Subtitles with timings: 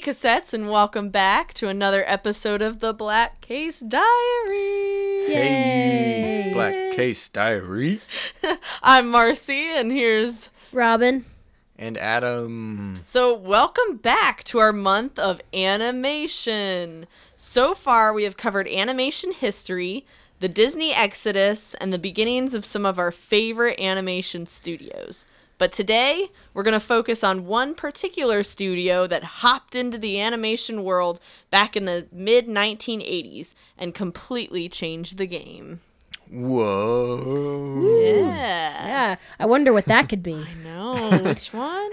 [0.00, 5.26] cassettes, and welcome back to another episode of the Black Case Diary.
[5.26, 8.00] Hey, Black Case Diary.
[8.82, 10.48] I'm Marcy, and here's.
[10.72, 11.26] Robin.
[11.76, 13.00] And Adam.
[13.04, 17.06] So, welcome back to our month of animation.
[17.36, 20.06] So far, we have covered animation history,
[20.38, 25.26] the Disney Exodus, and the beginnings of some of our favorite animation studios.
[25.60, 30.84] But today, we're going to focus on one particular studio that hopped into the animation
[30.84, 35.82] world back in the mid 1980s and completely changed the game.
[36.30, 38.00] Whoa.
[38.00, 38.86] Yeah.
[38.86, 40.32] Yeah, I wonder what that could be.
[40.50, 41.18] I know.
[41.24, 41.90] Which one?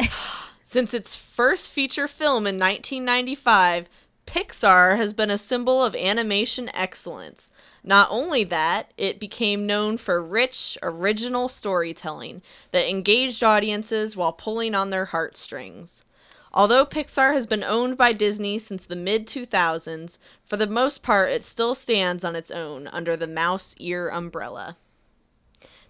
[0.63, 3.89] Since its first feature film in 1995,
[4.25, 7.51] Pixar has been a symbol of animation excellence.
[7.87, 14.75] Not only that, it became known for rich, original storytelling that engaged audiences while pulling
[14.75, 16.03] on their heartstrings.
[16.51, 21.31] Although Pixar has been owned by Disney since the mid 2000s, for the most part
[21.31, 24.75] it still stands on its own under the mouse ear umbrella.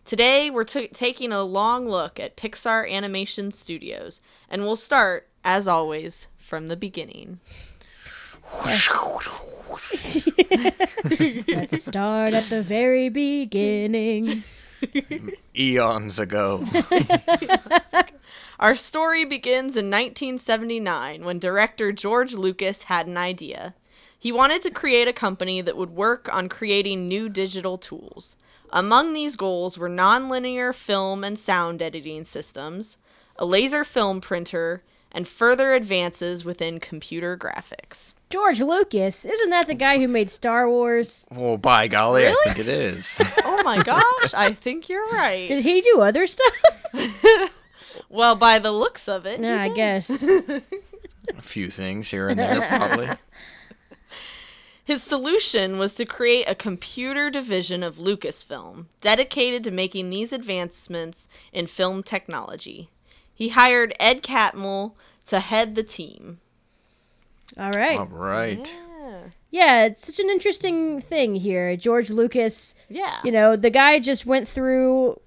[0.06, 4.20] Today, we're t- taking a long look at Pixar Animation Studios,
[4.52, 7.40] and we'll start, as always, from the beginning.
[11.48, 14.44] Let's start at the very beginning.
[15.58, 16.64] Eons ago.
[18.59, 23.75] Our story begins in 1979 when director George Lucas had an idea.
[24.18, 28.36] He wanted to create a company that would work on creating new digital tools.
[28.72, 32.98] Among these goals were nonlinear film and sound editing systems,
[33.38, 34.84] a laser film printer,
[35.18, 38.14] and further advances within computer graphics.
[38.30, 41.26] George Lucas, isn't that the guy who made Star Wars?
[41.32, 42.36] well, by golly, Really?
[42.46, 43.20] I think it is.
[43.44, 45.48] Oh my gosh, I think you're right.
[45.48, 46.86] Did he do other stuff?
[48.09, 49.40] Well, by the looks of it.
[49.41, 50.09] no, he I guess.
[50.09, 50.62] A
[51.41, 53.09] few things here and there, probably.
[54.86, 61.28] His solution was to create a computer division of Lucasfilm dedicated to making these advancements
[61.52, 62.90] in film technology.
[63.34, 64.94] He hired Ed Catmull
[65.28, 66.40] to head the team.
[67.58, 68.00] All right.
[68.00, 68.68] All right.
[68.68, 69.20] Yeah.
[69.50, 71.78] Yeah, it's such an interesting thing here.
[71.78, 73.20] George Lucas, Yeah.
[73.24, 75.20] you know, the guy just went through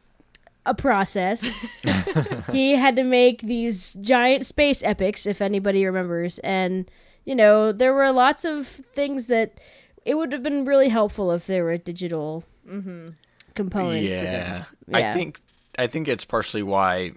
[0.66, 1.66] a process.
[2.52, 6.38] he had to make these giant space epics, if anybody remembers.
[6.40, 6.90] And,
[7.24, 9.58] you know, there were lots of things that
[10.04, 13.10] it would have been really helpful if there were digital mm-hmm.
[13.54, 14.64] components to Yeah.
[14.92, 15.40] I think
[15.78, 17.12] I think it's partially why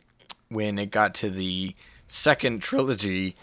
[0.50, 1.76] when it got to the
[2.14, 3.36] second trilogy,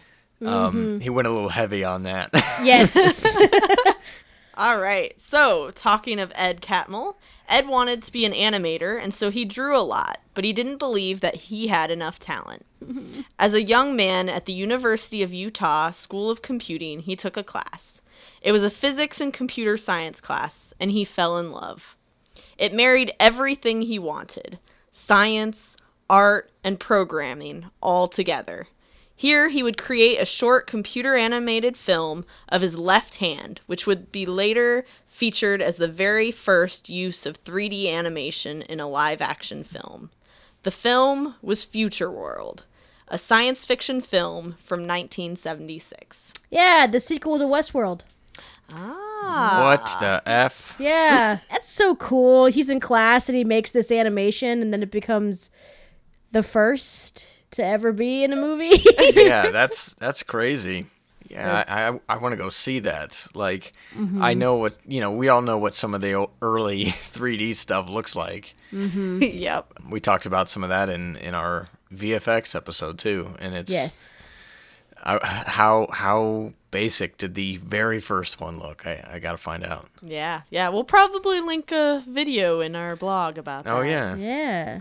[0.45, 2.31] um, he went a little heavy on that.
[2.63, 3.37] Yes.
[4.57, 5.15] All right.
[5.21, 7.15] So, talking of Ed Catmull,
[7.49, 10.77] Ed wanted to be an animator, and so he drew a lot, but he didn't
[10.77, 12.67] believe that he had enough talent.
[13.39, 17.43] As a young man at the University of Utah School of Computing, he took a
[17.43, 18.03] class.
[18.43, 21.97] It was a physics and computer science class, and he fell in love.
[22.59, 24.59] It married everything he wanted
[24.91, 25.77] science,
[26.11, 28.67] art, and programming all together.
[29.15, 34.11] Here, he would create a short computer animated film of his left hand, which would
[34.11, 39.63] be later featured as the very first use of 3D animation in a live action
[39.63, 40.11] film.
[40.65, 42.65] The film was Futureworld,
[43.09, 46.33] a science fiction film from 1976.
[46.51, 48.01] yeah, the sequel to Westworld.
[48.73, 49.65] Ah.
[49.65, 50.77] what the f?
[50.79, 52.47] Yeah, that's so cool.
[52.47, 55.51] He's in class and he makes this animation, and then it becomes
[56.33, 58.83] the first to ever be in a movie.
[59.15, 60.87] yeah, that's that's crazy.
[61.29, 63.27] Yeah, I I, I want to go see that.
[63.35, 64.39] Like, I mm-hmm.
[64.39, 65.13] know what you know.
[65.13, 68.55] We all know what some of the early 3D stuff looks like.
[68.73, 69.23] Mm-hmm.
[69.23, 69.73] yep.
[69.89, 74.29] We talked about some of that in in our VFX episode too, and it's yes.
[75.03, 78.87] I, how how basic did the very first one look?
[78.87, 79.89] I I got to find out.
[80.03, 80.69] Yeah, yeah.
[80.69, 83.77] We'll probably link a video in our blog about oh, that.
[83.77, 84.81] Oh yeah, Yeah.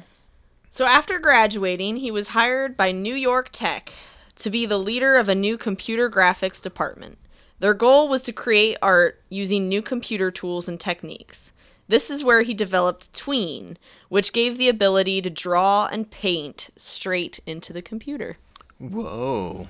[0.70, 3.92] So after graduating, he was hired by New York Tech
[4.36, 7.18] to be the leader of a new computer graphics department.
[7.60, 11.52] Their goal was to create art using new computer tools and techniques.
[11.90, 13.78] This is where he developed Tween,
[14.10, 18.38] which gave the ability to draw and paint straight into the computer.
[18.78, 19.68] whoa.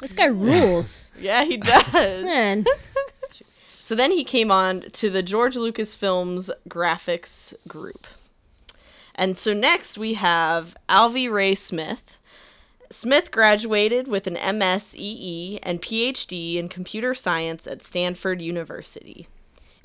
[0.00, 1.12] This guy rules.
[1.18, 1.92] Yeah, he does.
[2.24, 2.64] Man.
[3.80, 8.06] So then he came on to the George Lucas Films graphics group.
[9.14, 12.16] And so next we have Alvy Ray Smith.
[12.90, 19.26] Smith graduated with an MSEE and PhD in computer science at Stanford University.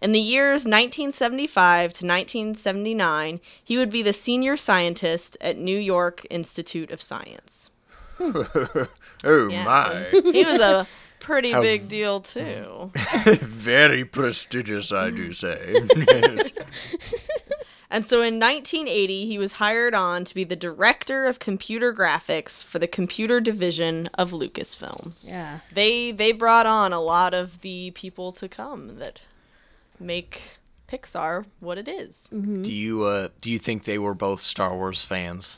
[0.02, 6.26] In the years 1975 to 1979, he would be the senior scientist at New York
[6.30, 7.70] Institute of Science.
[9.22, 10.08] Oh Yeah, my.
[10.12, 10.88] so he was a
[11.20, 12.90] pretty How- big deal too.
[13.26, 15.82] Very prestigious, I do say.
[15.98, 16.52] Yes.
[17.92, 22.64] And so in 1980, he was hired on to be the director of computer graphics
[22.64, 25.14] for the computer division of Lucasfilm.
[25.24, 25.60] Yeah.
[25.74, 29.22] They they brought on a lot of the people to come that
[30.00, 30.42] make
[30.88, 32.30] Pixar what it is.
[32.32, 35.58] Do you uh, do you think they were both Star Wars fans?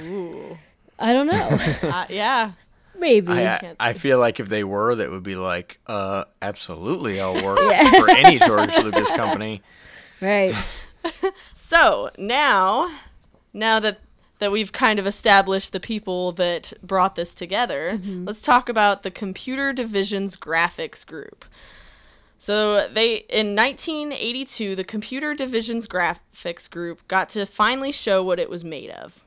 [0.00, 0.58] Ooh.
[0.98, 1.58] I don't know.
[1.88, 2.52] Uh, yeah.
[2.98, 3.30] Maybe.
[3.32, 7.34] I, I, I feel like if they were, that would be like, uh, absolutely, I'll
[7.44, 7.90] work Yeah.
[7.90, 9.60] for any George Lucas company.
[10.22, 10.54] right.
[11.54, 12.90] So now,
[13.52, 14.00] now that
[14.38, 18.26] that we've kind of established the people that brought this together, mm-hmm.
[18.26, 21.44] let's talk about the computer division's graphics group.
[22.38, 28.50] So they in 1982, the computer division's graphics group got to finally show what it
[28.50, 29.20] was made of.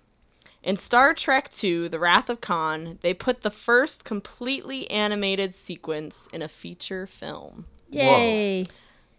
[0.61, 6.27] In Star Trek II: The Wrath of Khan, they put the first completely animated sequence
[6.31, 7.65] in a feature film.
[7.89, 8.65] Yay.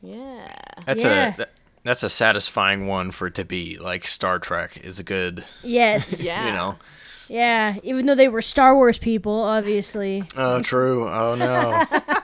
[0.03, 0.55] Yeah.
[0.87, 1.35] That's Yeah.
[1.35, 1.51] a that,
[1.83, 6.23] that's a satisfying one for it to be like Star Trek is a good, Yes.
[6.25, 6.47] Yeah.
[6.49, 6.77] you know.
[7.29, 7.77] Yeah.
[7.83, 10.25] Even though they were Star Wars people, obviously.
[10.37, 11.09] Oh, true.
[11.09, 11.85] Oh no.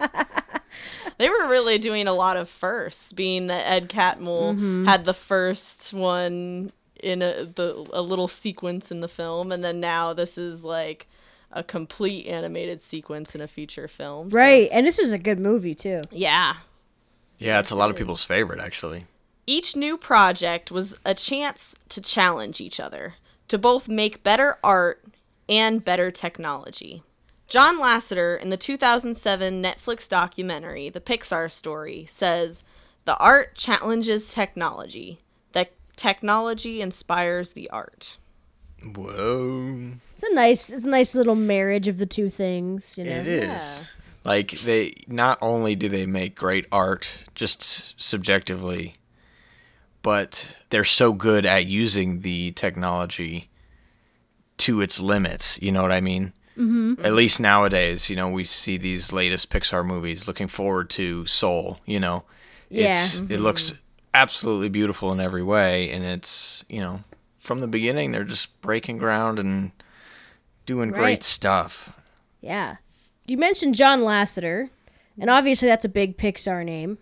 [1.19, 4.85] They were really doing a lot of firsts, being that Ed Catmull mm-hmm.
[4.85, 9.81] had the first one in a the a little sequence in the film, and then
[9.81, 11.07] now this is like
[11.53, 14.31] a complete animated sequence in a feature film.
[14.31, 14.69] so- Right.
[14.71, 16.03] And this is a good movie, too.
[16.11, 16.57] Yeah.
[17.39, 19.07] Yeah, it's a lot of it people's favorite actually.
[19.47, 23.15] Each new project was a chance to challenge each other,
[23.49, 25.05] to both make better art
[25.49, 27.03] and better technology.
[27.49, 32.65] John Lasseter, in the 2007 Netflix documentary, The Pixar Story, says
[33.05, 35.21] The art challenges technology,
[35.53, 38.17] that technology inspires the art.
[38.83, 39.93] Whoa.
[40.13, 43.11] It's a nice it's a nice little marriage of the two things, you know.
[43.11, 43.45] It is.
[43.45, 43.85] Yeah.
[44.25, 48.97] Like they not only do they make great art just subjectively,
[50.07, 53.51] but they're so good at using the technology
[54.57, 55.61] to its limits.
[55.61, 56.33] You know what I mean?
[56.57, 57.05] Mm-hmm.
[57.05, 60.29] At least nowadays, you know, we see these latest Pixar movies.
[60.29, 61.81] Looking forward to Soul.
[61.87, 62.23] You know,
[62.71, 63.73] it's it looks
[64.15, 67.01] absolutely beautiful in every way, and it's you know
[67.41, 69.73] from the beginning they're just breaking ground and
[70.67, 71.01] doing Right.
[71.01, 71.91] great stuff.
[72.41, 72.77] Yeah.
[73.27, 74.71] You mentioned John Lasseter,
[75.19, 76.99] and obviously that's a big Pixar name.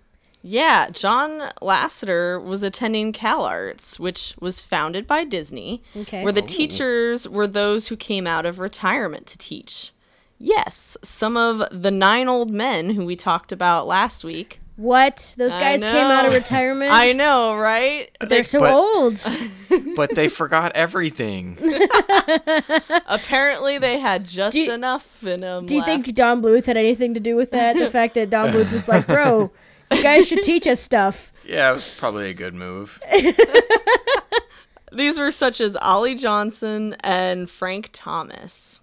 [0.46, 6.22] Yeah, John Lasseter was attending CalArts, which was founded by Disney, Okay.
[6.22, 6.46] where the oh.
[6.46, 9.92] teachers were those who came out of retirement to teach.
[10.38, 14.60] Yes, some of the nine old men who we talked about last week.
[14.76, 15.34] What?
[15.38, 16.92] Those guys came out of retirement?
[16.92, 18.10] I know, right?
[18.20, 19.26] But They're so But- old.
[19.96, 21.56] but they forgot everything.
[23.06, 25.64] Apparently, they had just you- enough in them.
[25.64, 27.76] Do you think Don Bluth had anything to do with that?
[27.76, 29.50] The fact that Don Bluth was like, bro,
[29.94, 31.30] you guys should teach us stuff.
[31.46, 32.98] Yeah, it was probably a good move.
[34.92, 38.80] These were such as Ollie Johnston and Frank Thomas.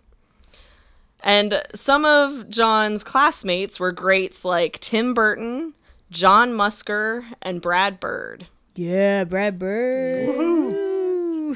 [1.21, 5.73] And some of John's classmates were greats like Tim Burton,
[6.11, 8.45] John Musker, and Brad Bird.
[8.75, 10.77] Yeah, Brad Bird.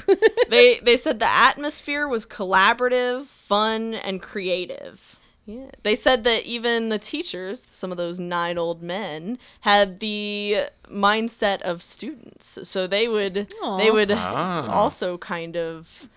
[0.50, 5.18] They they said the atmosphere was collaborative, fun, and creative.
[5.48, 5.70] Yeah.
[5.84, 10.58] They said that even the teachers, some of those nine old men, had the
[10.90, 12.58] mindset of students.
[12.64, 13.78] So they would Aw.
[13.78, 14.68] they would Ah.
[14.72, 16.08] also kind of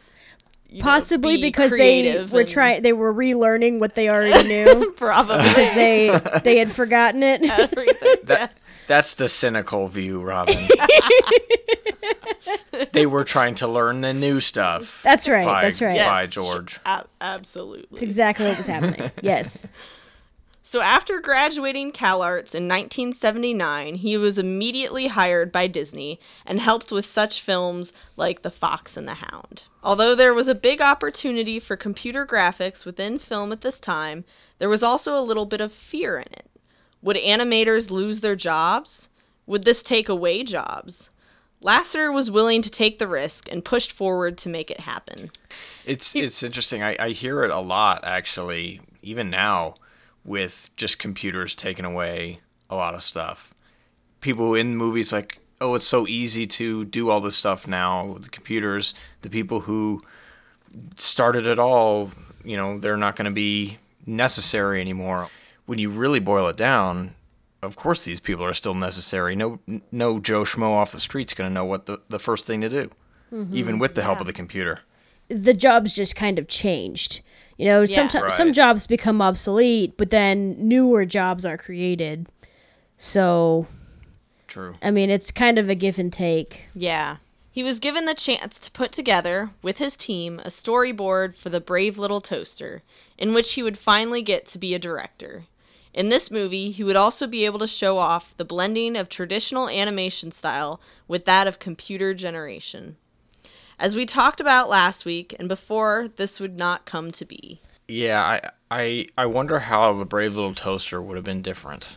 [0.71, 4.47] you know, Possibly be because they were and- trying, they were relearning what they already
[4.49, 7.43] knew probably because they they had forgotten it.
[7.59, 8.17] everything.
[8.25, 8.53] That
[8.87, 10.57] that's the cynical view, Robin.
[12.93, 15.03] they were trying to learn the new stuff.
[15.03, 15.45] That's right.
[15.47, 15.97] by, that's right.
[15.97, 16.09] Yes.
[16.09, 16.81] By George.
[16.87, 17.89] A- absolutely.
[17.93, 19.11] That's exactly what was happening.
[19.23, 19.67] Yes.
[20.63, 27.07] So after graduating CalArts in 1979, he was immediately hired by Disney and helped with
[27.07, 29.63] such films like The Fox and the Hound.
[29.83, 34.27] Although there was a big opportunity for computer graphics within film at this time,
[34.59, 36.51] there was also a little bit of fear in it.
[37.01, 39.09] Would animators lose their jobs?
[39.47, 41.09] Would this take away jobs?
[41.63, 45.31] Lasseter was willing to take the risk and pushed forward to make it happen.
[45.85, 46.83] It's it's interesting.
[46.83, 49.75] I, I hear it a lot actually, even now,
[50.25, 53.53] with just computers taking away a lot of stuff.
[54.21, 58.25] People in movies like, oh, it's so easy to do all this stuff now with
[58.25, 58.95] the computers.
[59.23, 60.03] The people who
[60.97, 62.11] started it all,
[62.45, 65.29] you know, they're not going to be necessary anymore.
[65.67, 67.15] When you really boil it down,
[67.63, 69.35] of course these people are still necessary.
[69.37, 69.59] No
[69.91, 72.69] no Joe Schmo off the street's going to know what the, the first thing to
[72.69, 72.91] do,
[73.33, 73.57] mm-hmm.
[73.57, 74.81] even with the help of the computer.
[75.29, 77.21] the jobs just kind of changed.
[77.59, 77.97] You know, Yeah.
[77.97, 82.27] sometimes some jobs become obsolete, but then newer jobs are created.
[82.97, 83.67] So,
[84.47, 84.77] True.
[84.81, 86.67] I mean, it's kind of a give and take.
[86.75, 87.17] Yeah.
[87.51, 91.61] He was given the chance to put together, with his team, a storyboard for The
[91.61, 92.83] Brave Little Toaster,
[93.19, 95.45] in which he would finally get to be a director.
[95.99, 99.69] In this movie, he would also be able to show off the blending of traditional
[99.69, 102.97] animation style with that of computer generation.
[103.81, 107.61] As we talked about last week and before, this would not come to be.
[107.89, 111.97] Yeah, I I I wonder how the brave little toaster would have been different.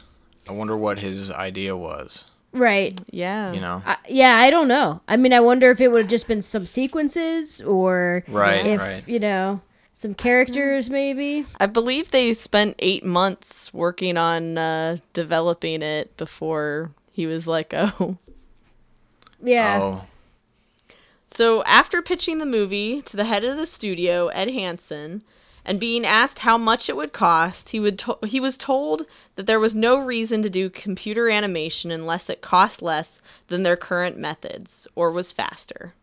[0.50, 2.26] I wonder what his idea was.
[2.54, 3.00] Right.
[3.12, 3.54] Yeah.
[3.54, 3.84] You know.
[3.86, 5.02] I, yeah, I don't know.
[5.08, 8.82] I mean, I wonder if it would have just been some sequences or Right, if,
[8.82, 9.08] right.
[9.08, 9.62] you know,
[9.94, 11.46] some characters maybe.
[11.60, 17.70] I believe they spent eight months working on uh, developing it before he was let
[17.70, 18.18] go.
[19.44, 19.80] Yeah.
[19.82, 20.02] Oh,
[21.28, 25.24] So, after pitching the movie to the head of the studio, Ed Hansen,
[25.66, 29.08] and being asked how much it would cost, he would to- he was told
[29.38, 33.76] that there was no reason to do computer animation unless it cost less than their
[33.76, 35.96] current methods or was faster.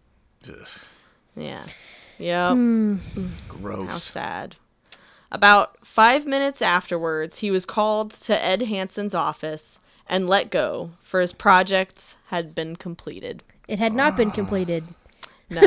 [0.49, 0.69] ugh,
[1.37, 1.65] Yeah.
[2.19, 2.57] Yep.
[2.57, 2.99] How
[3.49, 3.89] gross.
[3.89, 4.57] How sad.
[5.31, 11.21] About five minutes afterwards, he was called to Ed Hansen's office and let go, for
[11.21, 13.43] his projects had been completed.
[13.67, 14.35] It had not been ah.
[14.35, 14.85] completed.
[15.51, 15.63] No,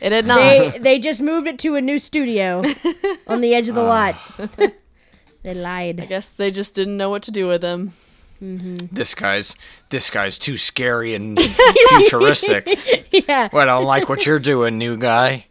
[0.00, 0.38] it had not.
[0.38, 2.62] They they just moved it to a new studio
[3.26, 4.14] on the edge of the ah.
[4.16, 4.70] lot.
[5.42, 6.00] they lied.
[6.00, 7.94] I guess they just didn't know what to do with him.
[8.42, 8.94] Mm-hmm.
[8.94, 9.56] This guy's
[9.90, 11.38] this guy's too scary and
[11.88, 12.68] futuristic.
[13.28, 13.48] yeah.
[13.52, 15.46] Well, I don't like what you're doing, new guy.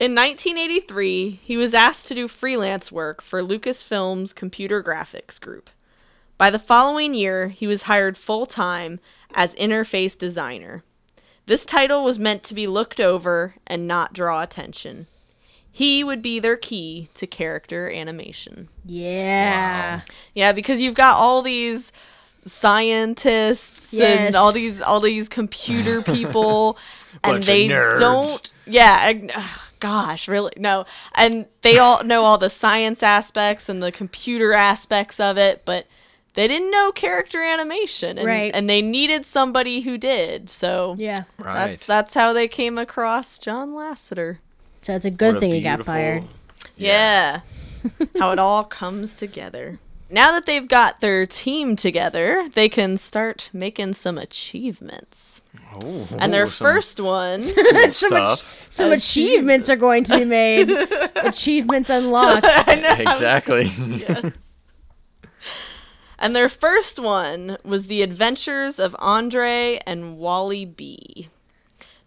[0.00, 5.70] In 1983, he was asked to do freelance work for Lucasfilm's computer graphics group.
[6.36, 9.00] By the following year, he was hired full time
[9.34, 10.84] as interface designer.
[11.46, 15.08] This title was meant to be looked over and not draw attention.
[15.70, 18.68] He would be their key to character animation.
[18.84, 20.02] Yeah.
[20.32, 21.92] Yeah, because you've got all these
[22.44, 26.78] scientists and all these all these computer people
[27.24, 30.52] and they don't yeah, and- ugh, gosh, really.
[30.56, 30.86] No.
[31.14, 35.86] And they all know all the science aspects and the computer aspects of it, but
[36.34, 38.50] they didn't know character animation and, Right.
[38.54, 40.50] and they needed somebody who did.
[40.50, 41.24] So Yeah.
[41.38, 41.70] Right.
[41.70, 44.38] that's that's how they came across John Lasseter.
[44.82, 46.24] So it's a good What a thing he got beautiful- fired.
[46.76, 47.40] Yeah.
[48.18, 49.78] How it all comes together.
[50.10, 55.37] Now that they've got their team together, they can start making some achievements.
[55.82, 60.24] Oh, And their some first one, cool some ach- some achievements are going to be
[60.24, 60.70] made.
[61.16, 62.46] achievements unlocked.
[62.68, 63.64] exactly.
[63.78, 64.32] yes.
[66.18, 71.28] and their first one was The Adventures of Andre and Wally B.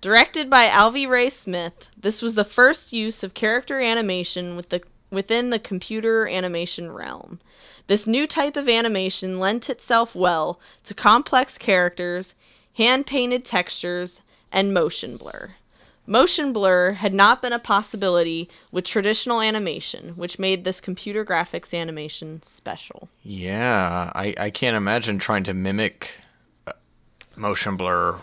[0.01, 4.82] Directed by Alvy Ray Smith, this was the first use of character animation with the
[5.12, 7.39] within the computer animation realm.
[7.88, 12.34] This new type of animation lent itself well to complex characters,
[12.75, 15.51] hand-painted textures, and motion blur.
[16.08, 21.78] Motion blur had not been a possibility with traditional animation, which made this computer graphics
[21.80, 23.08] animation special.
[23.24, 26.12] Yeah, I, I can't imagine trying to mimic
[26.68, 26.74] uh,
[27.36, 28.18] motion blur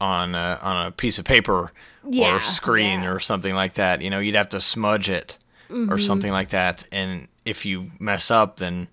[0.00, 1.70] on a, on a piece of paper
[2.08, 3.10] Yeah, or screen yeah.
[3.10, 4.00] or something like that.
[4.00, 5.38] You know, you'd have to smudge it
[5.70, 6.86] or something like that.
[6.90, 8.88] And if you mess up, then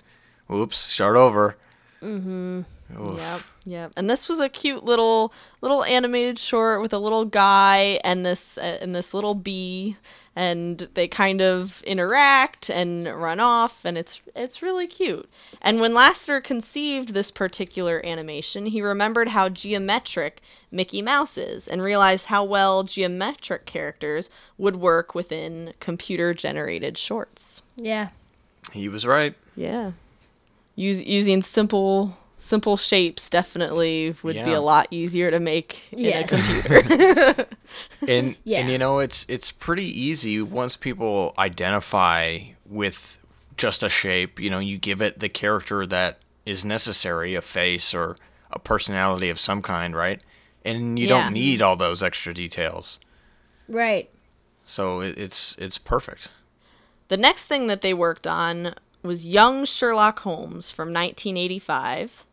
[0.48, 1.56] whoops, start over.
[2.02, 2.62] Mm-hmm.
[2.90, 3.92] Yep, yep.
[3.98, 8.58] And this was a cute little little animated short with a little guy and this
[8.58, 9.98] uh, and this little bee,
[10.36, 15.28] and they kind of interact and run off, and it's it's really cute.
[15.62, 21.82] And when Lasseter conceived this particular animation, he remembered how geometric Mickey Mouse is, and
[21.82, 27.64] realized how well geometric characters would work within computer generated shorts.
[27.76, 28.10] Yeah.
[28.72, 29.36] He was right.
[29.56, 29.92] Yeah.
[30.76, 36.32] Use, using simple simple shapes definitely would be a lot easier to make Yes.
[36.32, 37.46] in a computer.
[38.08, 38.60] And Yeah.
[38.62, 43.26] and you know it's it's pretty easy once people identify with
[43.58, 47.94] just a shape, you know, you give it the character that is necessary, a face
[47.94, 48.18] or
[48.52, 50.22] a personality of some kind, right?
[50.64, 51.24] And you Yeah.
[51.24, 53.00] don't need all those extra details.
[53.68, 54.10] Right.
[54.64, 56.30] So it, it's it's perfect.
[57.08, 58.74] the next thing that they worked on
[59.06, 62.26] was Young Sherlock Holmes from 1985.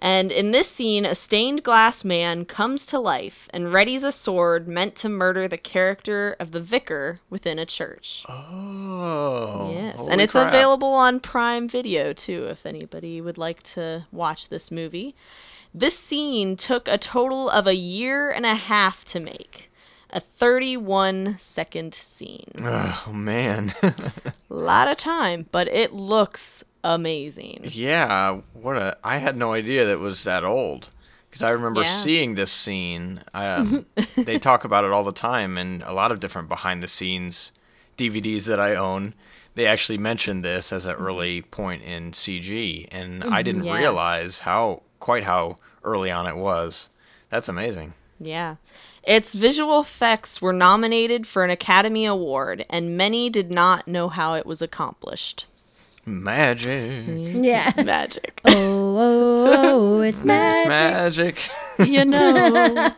[0.00, 4.68] And in this scene, a stained glass man comes to life and readies a sword
[4.68, 8.24] meant to murder the character of the vicar within a church.
[8.28, 9.70] Oh.
[9.72, 10.48] Yes, and it's crap.
[10.48, 15.16] available on Prime Video too if anybody would like to watch this movie.
[15.74, 19.67] This scene took a total of a year and a half to make.
[20.10, 22.50] A 31 second scene.
[22.58, 23.74] Oh man.
[23.82, 23.92] A
[24.48, 27.60] lot of time, but it looks amazing.
[27.72, 30.88] yeah, what a I had no idea that it was that old.
[31.30, 31.88] Cuz I remember Yeah.
[31.88, 33.22] seeing this scene.
[33.34, 33.84] Um,
[34.16, 37.52] they talk about it all the time in a lot of different behind the scenes
[37.98, 39.14] DVDs that I own.
[39.54, 43.76] They actually mentioned this as an early point in CG and I didn't yeah.
[43.76, 46.88] realize how quite how early on it was.
[47.28, 47.92] That's amazing.
[48.20, 48.56] Yeah.
[49.08, 54.34] Its visual effects were nominated for an Academy Award, and many did not know how
[54.34, 55.46] it was accomplished.
[56.04, 57.06] Magic.
[57.06, 57.42] Mm.
[57.42, 57.72] Yeah.
[57.84, 58.42] Magic.
[58.44, 60.68] oh, oh, oh, oh it's magic.
[60.68, 61.40] Magic.
[61.78, 62.92] you know.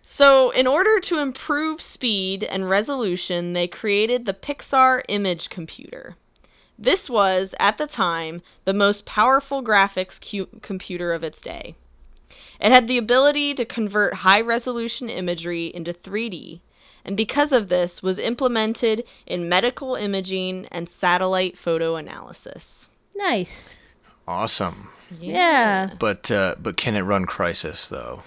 [0.00, 6.16] So, in order to improve speed and resolution, they created the Pixar Image Computer.
[6.78, 11.74] This was, at the time, the most powerful graphics cu- computer of its day.
[12.60, 16.60] It had the ability to convert high resolution imagery into 3D,
[17.04, 22.88] and because of this, was implemented in medical imaging and satellite photo analysis.
[23.16, 23.74] Nice.
[24.26, 24.90] awesome.
[25.18, 25.94] Yeah.
[25.98, 28.22] But uh, but can it run Crysis though?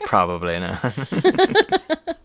[0.06, 0.94] Probably not.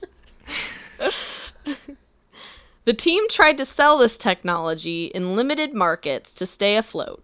[2.86, 7.22] The team tried to sell this technology in limited markets to stay afloat,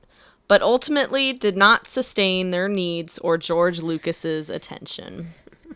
[0.47, 5.33] but ultimately did not sustain their needs or George Lucas's attention.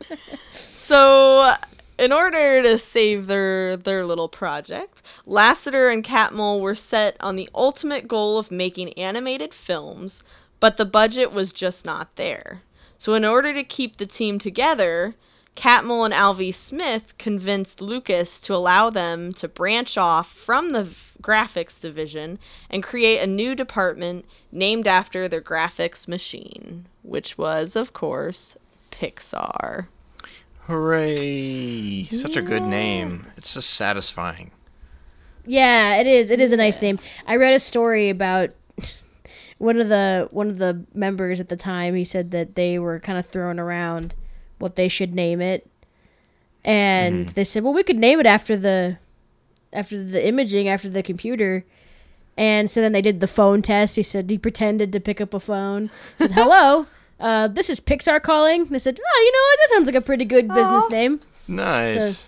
[0.52, 1.56] so,
[1.98, 7.50] in order to save their their little project, Lasseter and Catmull were set on the
[7.56, 10.24] ultimate goal of making animated films,
[10.60, 12.62] but the budget was just not there.
[12.98, 15.16] So, in order to keep the team together,
[15.56, 20.84] Catmull and Alvy Smith convinced Lucas to allow them to branch off from the
[21.22, 27.94] graphics division and create a new department named after their graphics machine, which was, of
[27.94, 28.58] course,
[28.92, 29.88] Pixar.
[30.62, 32.06] Hooray!
[32.06, 33.28] Such a good name.
[33.38, 34.52] It's just satisfying.
[35.46, 36.30] Yeah, it is.
[36.30, 37.00] It is a nice name.
[37.26, 38.50] I read a story about
[39.60, 41.96] one of the one of the members at the time.
[41.96, 44.14] He said that they were kind of throwing around
[44.60, 45.66] what they should name it,
[46.66, 47.34] and mm-hmm.
[47.34, 48.98] they said, "Well, we could name it after the
[49.78, 51.64] after the imaging, after the computer."
[52.38, 53.96] And so then they did the phone test.
[53.96, 55.90] He said he pretended to pick up a phone.
[56.20, 56.86] Said, "Hello,
[57.20, 59.58] uh, this is Pixar calling." They said, "Oh, you know what?
[59.60, 60.90] That sounds like a pretty good business Aw.
[60.90, 62.28] name." Nice.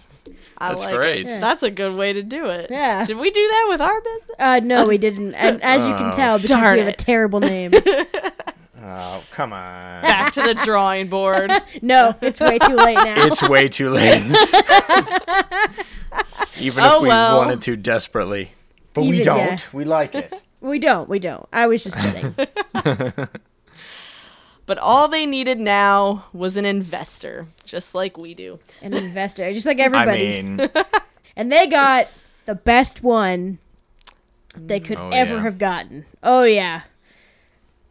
[0.61, 1.25] I That's like great.
[1.27, 1.39] It.
[1.39, 2.67] That's a good way to do it.
[2.69, 3.05] Yeah.
[3.05, 4.35] Did we do that with our business?
[4.39, 5.33] Uh, no, we didn't.
[5.35, 6.97] And as you can Oh, tell, because darn we have a it.
[6.97, 7.71] terrible name.
[8.81, 10.01] Oh, come on.
[10.01, 11.51] Back to the drawing board.
[11.81, 13.25] No, it's way too late now.
[13.27, 14.23] It's way too late.
[16.59, 17.37] Even if Oh, we well.
[17.37, 18.51] wanted to desperately.
[18.93, 19.37] But we don't.
[19.39, 19.57] yeah.
[19.73, 20.33] We like it.
[20.61, 21.07] we don't.
[21.09, 21.47] We don't.
[21.53, 22.35] I was just kidding.
[24.65, 28.59] But all they needed now was an investor, just like we do.
[28.83, 30.43] An investor, just like I everybody.
[30.43, 30.69] mean,
[31.35, 32.07] and they got
[32.45, 33.57] the best one
[34.55, 35.41] they could Oh, ever yeah.
[35.41, 36.05] have gotten.
[36.21, 36.81] Oh yeah,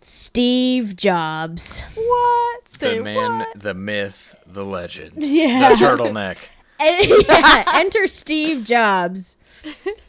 [0.00, 1.80] Steve Jobs.
[1.96, 2.68] What?
[2.68, 3.58] Say the man, what?
[3.60, 5.14] the myth, the legend.
[5.16, 5.70] Yeah.
[5.70, 6.36] The turtleneck.
[6.78, 9.36] And- yeah, enter Steve Jobs.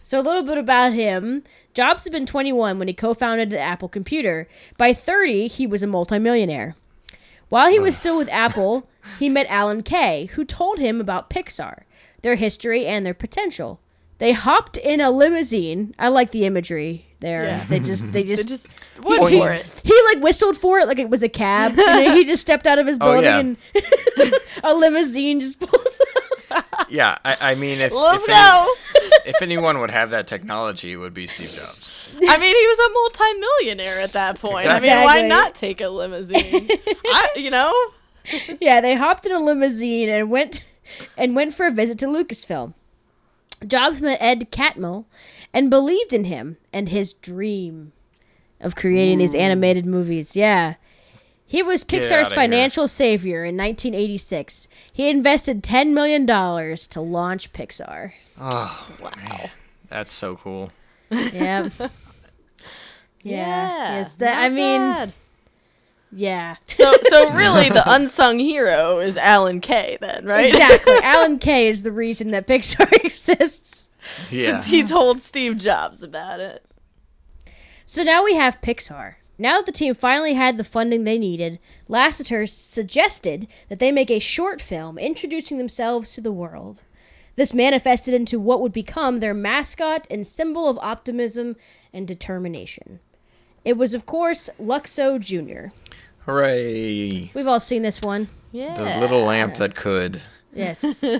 [0.04, 1.44] So a little bit about him.
[1.74, 4.48] Jobs had been 21 when he co-founded the Apple computer.
[4.78, 6.76] By 30, he was a multimillionaire.
[7.50, 11.84] While he was still with Apple, he met Alan Kay, who told him about Pixar,
[12.22, 13.80] their history and their potential.
[14.20, 15.96] They hopped in a limousine.
[15.98, 17.44] I like the imagery there.
[17.46, 17.66] Yeah.
[17.66, 18.68] They just they just, They just
[19.04, 19.36] went Point.
[19.36, 19.82] for it.
[19.84, 21.76] he like whistled for it like it was a cab.
[21.78, 23.82] You know, he just stepped out of his Oh, building yeah.
[24.24, 26.02] and a limousine just pulls
[26.52, 26.88] up.
[26.90, 28.76] Yeah, I, I mean, if Let's if, go.
[29.02, 31.92] Any, if anyone would have that technology, it would be Steve Jobs.
[32.16, 34.66] I mean, he was a multimillionaire at that point.
[34.66, 36.68] I mean, why not take a limousine?
[37.06, 37.72] I, you know,
[38.60, 40.66] Yeah, they hopped in a limousine and went
[41.18, 42.74] and went for a visit to Lucasfilm.
[43.68, 45.06] Jobs met Ed Catmull
[45.54, 47.92] and believed in him and his dream
[48.62, 50.36] of creating these animated movies.
[50.36, 50.76] Yeah.
[51.46, 52.36] He was Pixar's outta here.
[52.36, 54.68] financial savior in 1986.
[54.94, 58.12] He invested $10 million to launch Pixar.
[58.40, 59.50] Oh, wow.
[59.90, 60.72] That's so cool.
[61.12, 61.70] Yeah.
[63.24, 63.98] yeah.
[63.98, 65.14] Yes, that I mean, bad.
[66.12, 66.56] yeah.
[66.68, 70.50] so so really, the unsung hero is Alan Kay, then, right?
[70.50, 70.98] Exactly.
[71.04, 73.88] Alan Kay is the reason that Pixar exists.
[74.32, 74.52] Yeah.
[74.52, 76.66] Since he told Steve Jobs about it.
[77.86, 79.16] So now we have Pixar.
[79.38, 84.12] Now that the team finally had the funding they needed, Lasseter suggested that they make
[84.12, 86.82] a short film introducing themselves to the world.
[87.36, 91.56] This manifested into what would become their mascot and symbol of optimism
[91.94, 93.00] and determination.
[93.64, 95.74] It was, of course, Luxo Jr.
[96.26, 97.32] Hooray.
[97.34, 98.28] We've all seen this one.
[98.52, 98.74] Yeah.
[98.76, 100.22] The little lamp that could.
[100.54, 101.04] Yes.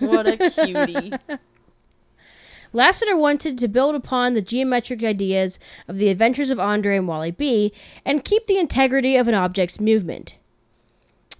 [0.00, 1.12] What a cutie.
[2.74, 5.58] Lasseter wanted to build upon the geometric ideas
[5.88, 7.72] of the adventures of Andre and Wally B
[8.04, 10.34] and keep the integrity of an object's movement.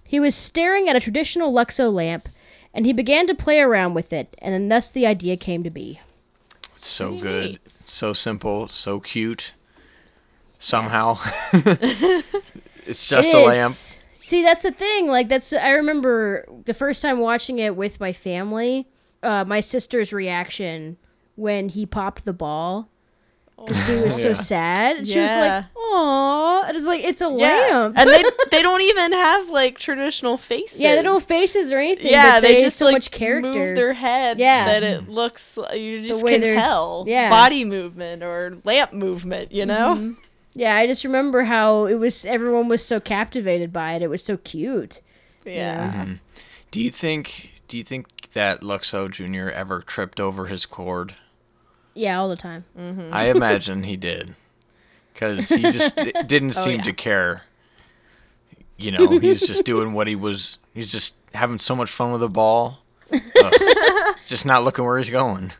[0.05, 2.29] He was staring at a traditional Luxo lamp
[2.73, 5.69] and he began to play around with it, and then thus the idea came to
[5.69, 6.01] be.
[6.73, 7.21] It's so Neat.
[7.21, 7.59] good.
[7.85, 8.67] So simple.
[8.67, 9.53] So cute.
[10.59, 11.17] Somehow.
[11.53, 13.47] it's just It a is.
[13.47, 13.73] lamp.
[13.73, 15.07] See, that's the thing.
[15.07, 18.87] Like, that's I remember the first time watching it with my family.
[19.23, 20.97] Uh, my sister's reaction
[21.35, 22.89] when he popped the ball
[23.57, 24.33] because he was so Yeah.
[24.35, 25.07] sad.
[25.07, 27.29] She was like, "Aw," and it's like it's a Yeah.
[27.71, 27.97] lamp.
[27.97, 30.79] and they they don't even have like traditional faces.
[30.81, 32.11] yeah, they don't have faces or anything.
[32.11, 33.51] Yeah, but they they, just so like much character.
[33.51, 34.39] move their head.
[34.39, 34.65] Yeah.
[34.65, 35.57] that it looks.
[35.73, 37.05] You just way can tell.
[37.07, 37.29] yeah.
[37.29, 39.51] body movement or lamp movement.
[39.51, 39.95] You know.
[39.95, 40.11] Mm-hmm.
[40.53, 42.25] yeah, I just remember how it was.
[42.25, 44.01] Everyone was so captivated by it.
[44.01, 45.01] It was so cute.
[45.45, 46.15] Yeah.
[46.71, 49.49] Do you think do you think that Luxo Jr.
[49.49, 51.15] ever tripped over his cord?
[51.95, 52.65] Yeah, all the time.
[52.77, 53.09] Mm-hmm.
[53.11, 54.35] I imagine he did.
[55.15, 56.83] Cuz he just d- didn't oh, seem Oh, yeah.
[56.83, 57.43] to care.
[58.77, 62.11] You know, he was just doing what he was he's just having so much fun
[62.11, 62.79] with the ball.
[63.11, 63.53] Ugh.
[64.25, 65.51] Just not looking where he's going.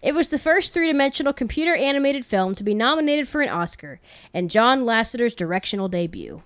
[0.00, 4.00] It was the first three dimensional computer animated film to be nominated for an Oscar,
[4.32, 6.42] and John Lasseter's directional debut.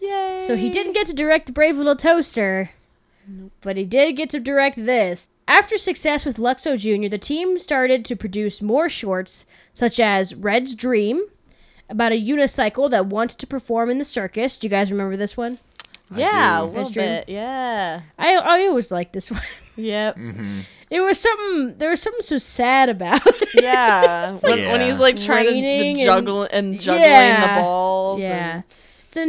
[0.00, 0.42] Yay.
[0.46, 2.70] So he didn't get to direct Brave Little Toaster,
[3.60, 5.28] but he did get to direct this.
[5.48, 10.74] After success with Luxo Jr., the team started to produce more shorts, such as Red's
[10.74, 11.26] Dream,
[11.88, 14.58] about a unicycle that wanted to perform in the circus.
[14.58, 15.58] Do you guys remember this one?
[16.14, 17.02] Yeah, a little History.
[17.02, 17.28] bit.
[17.28, 18.02] Yeah.
[18.18, 19.42] I, I always liked this one.
[19.78, 20.16] Yep.
[20.16, 20.60] Mm-hmm.
[20.88, 21.76] It was something.
[21.76, 23.48] There was something so sad about it.
[23.62, 24.32] Yeah.
[24.38, 27.56] when, when he's like trying Raining to and- juggle and, juggling Yeah.
[27.56, 28.20] the balls.
[28.22, 28.54] Yeah.
[28.54, 28.64] and-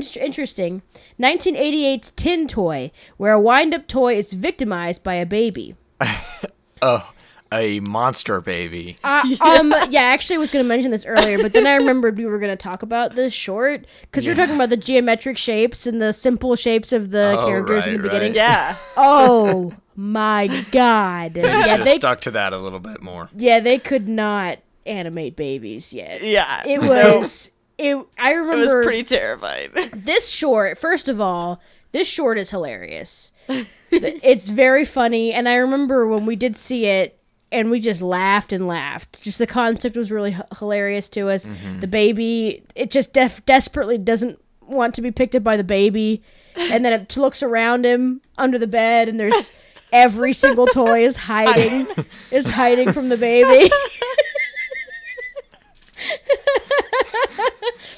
[0.01, 0.83] It's in- interesting.
[1.19, 5.75] 1988's Tin Toy, where a wind up toy is victimized by a baby.
[6.81, 7.11] Oh,
[7.51, 8.97] a monster baby.
[9.03, 12.25] Um, yeah, actually, I was going to mention this earlier, but then I remembered we
[12.25, 14.45] were going to talk about this short because we were Yeah.
[14.45, 18.03] talking about the geometric shapes and the simple shapes of the Oh, characters in the
[18.03, 18.29] beginning.
[18.29, 18.35] right.
[18.35, 18.75] Yeah.
[18.95, 21.33] Oh my god!
[21.33, 23.29] They yeah, they stuck to that a little bit more.
[23.35, 26.21] yeah they could not animate babies yet.
[26.21, 26.61] Yeah.
[26.67, 27.95] It was it.
[28.19, 29.71] I it was remember pretty terrifying.
[29.93, 30.77] this short.
[30.77, 31.59] First of all,
[31.91, 33.31] this short is hilarious.
[33.91, 37.19] it's very funny, and I remember when we did see it,
[37.51, 39.23] and we just laughed and laughed.
[39.23, 41.47] Just the concept was really h- hilarious to us.
[41.79, 46.21] The baby, it just def- desperately doesn't want to be picked up by the baby,
[46.55, 49.51] and then it looks around him under the bed, and there's
[49.93, 51.87] every single toy is hiding,
[52.31, 53.71] is hiding from the baby.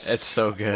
[0.08, 0.74] It's so good.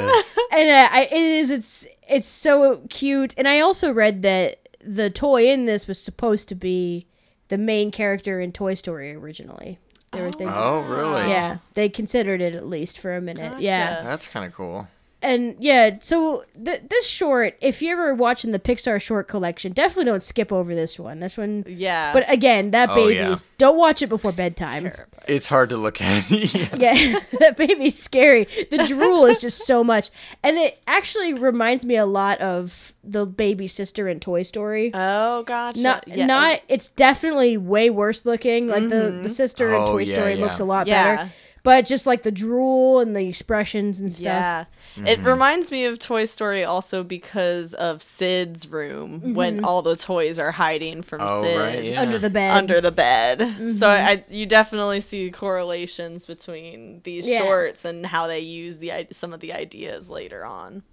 [0.51, 5.09] and uh, I, it is it's it's so cute and i also read that the
[5.09, 7.05] toy in this was supposed to be
[7.49, 9.79] the main character in toy story originally.
[10.11, 11.29] They were oh, thinking Oh, really?
[11.29, 13.59] yeah they considered it at least for a minute.
[13.61, 14.01] Yeah.
[14.03, 14.87] That's kind of cool.
[15.23, 20.05] And yeah so th- this short if you're ever watching the pixar short collection definitely
[20.05, 22.13] don't skip over this one this one Yeah.
[22.13, 23.31] but again that Oh, baby yeah.
[23.31, 25.07] is don't watch it before bedtime Terrifying.
[25.25, 26.29] It's hard to look at.
[26.29, 26.75] Yeah.
[26.75, 28.45] Yeah, that baby's scary.
[28.69, 30.09] The drool is just so much.
[30.43, 34.91] And it actually reminds me a lot of the baby sister in Toy Story.
[34.93, 35.81] Oh, gotcha.
[35.81, 36.23] not yeah.
[36.23, 38.67] Um, not it's definitely way worse looking.
[38.67, 39.27] Like the, the mm-hmm.
[39.27, 40.41] sister in Oh, Toy yeah, Story yeah.
[40.43, 41.15] looks a lot Yeah.
[41.15, 41.31] better.
[41.63, 44.23] But just like the drool and the expressions and stuff.
[44.25, 44.65] Yeah.
[44.97, 45.27] It mm-hmm.
[45.27, 49.65] reminds me of Toy Story also because of Sid's room when mm-hmm.
[49.65, 51.83] all the toys are hiding from Oh, Sid right.
[51.85, 52.01] Yeah.
[52.01, 52.57] Under the bed.
[52.57, 53.71] under the bed.
[53.71, 54.07] So I, mm-hmm.
[54.07, 57.39] I you definitely see correlations between these Yeah.
[57.39, 60.83] shorts and how they use the some of the ideas later on.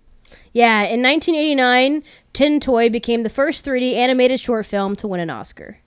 [0.53, 5.31] Yeah, in 1989, Tin Toy became the first 3D animated short film to win an
[5.31, 5.79] Oscar.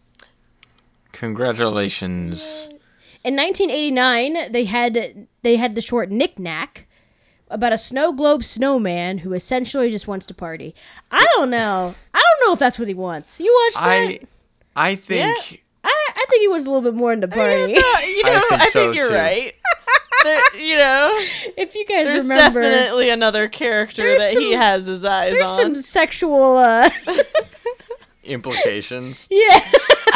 [1.13, 2.69] Congratulations.
[3.23, 6.87] In 1989, they had they had the short Knick Knack
[7.49, 10.75] about a snow globe snowman who essentially just wants to party.
[11.11, 11.95] I don't know.
[12.13, 13.39] I don't know if that's what he wants.
[13.39, 14.27] You watched I that?
[14.75, 17.73] I think I, I think he was a little bit more into party.
[17.73, 19.13] you know, I think think, so, you're too.
[19.15, 19.53] right.
[20.23, 21.09] There- you know,
[21.57, 25.47] if you guys there's remember, definitely another character There's that he has his eyes there's
[25.49, 25.55] on.
[25.57, 26.57] some sexual.
[26.57, 26.89] uh
[28.23, 29.27] implications.
[29.43, 29.59] Yeah,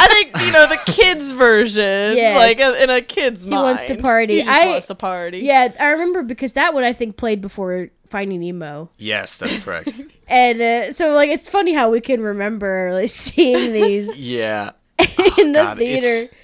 [0.00, 2.36] I think you know the kids version, Yes.
[2.36, 3.58] like in a kid's mind.
[3.58, 4.36] He wants to party.
[4.36, 5.38] He just I- wants to party.
[5.40, 5.72] yeah.
[5.80, 10.00] I remember because that one I think played before Finding Nemo, Yes, that's correct.
[10.28, 14.70] and uh, so like it's funny how we can remember like seeing these yeah.
[15.36, 16.06] in the God, theater.
[16.24, 16.34] It's,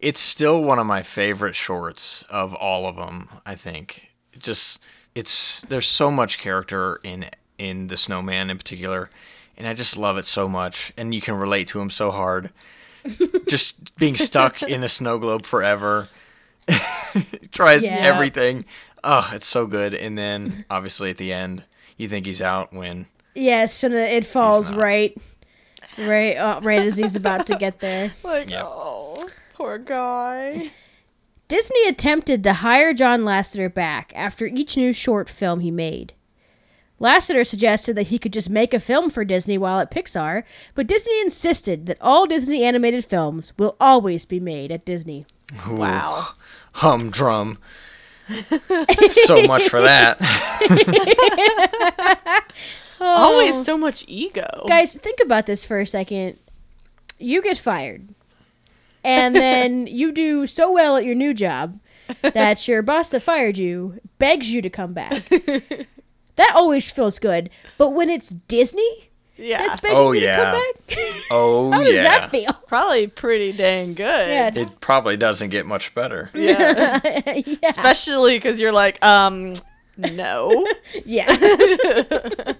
[0.00, 4.10] it's still one of my favorite shorts of all of them, I think.
[4.32, 4.80] It just
[5.16, 7.26] it's there's so much character in
[7.58, 9.10] in the snowman in particular
[9.56, 10.92] and I just love it so much.
[10.96, 12.50] And you can relate to him so hard.
[13.48, 16.08] just being stuck in a snow globe forever.
[17.52, 17.90] Tries Yeah.
[17.96, 18.64] everything.
[19.02, 19.94] Oh, it's so good.
[19.94, 21.64] And then obviously at the end,
[21.96, 25.16] you think he's out when Yes, and it falls right,
[25.98, 28.12] right, uh, right as he's about to get there.
[28.24, 28.64] Like, Yep.
[28.64, 30.70] oh, poor guy.
[31.48, 36.14] Disney attempted to hire John Lasseter back after each new short film he made.
[37.04, 40.42] Lasseter suggested that he could just make a film for Disney while at Pixar,
[40.74, 45.26] but Disney insisted that all Disney animated films will always be made at Disney.
[45.68, 46.28] Ooh, Wow.
[46.72, 47.58] humdrum.
[49.26, 50.16] so much for that.
[53.00, 53.62] Always oh.
[53.64, 54.64] so much ego.
[54.66, 56.38] Guys, think about this for a second.
[57.18, 58.08] You get fired,
[59.02, 61.78] and then you do so well at your new job
[62.22, 65.22] that your boss that fired you begs you to come back.
[66.36, 67.50] That always feels good.
[67.78, 69.58] But when it's Disney yeah.
[69.58, 70.36] that's begging Oh, you yeah.
[70.36, 72.02] to come back, Oh yeah, how does yeah.
[72.02, 72.52] that feel?
[72.66, 74.28] Probably pretty dang good.
[74.28, 76.30] Yeah, It probably doesn't get much better.
[76.34, 77.00] Yeah.
[77.46, 79.54] yeah, Especially because you're like, um,
[79.96, 80.66] no.
[81.04, 82.54] yeah.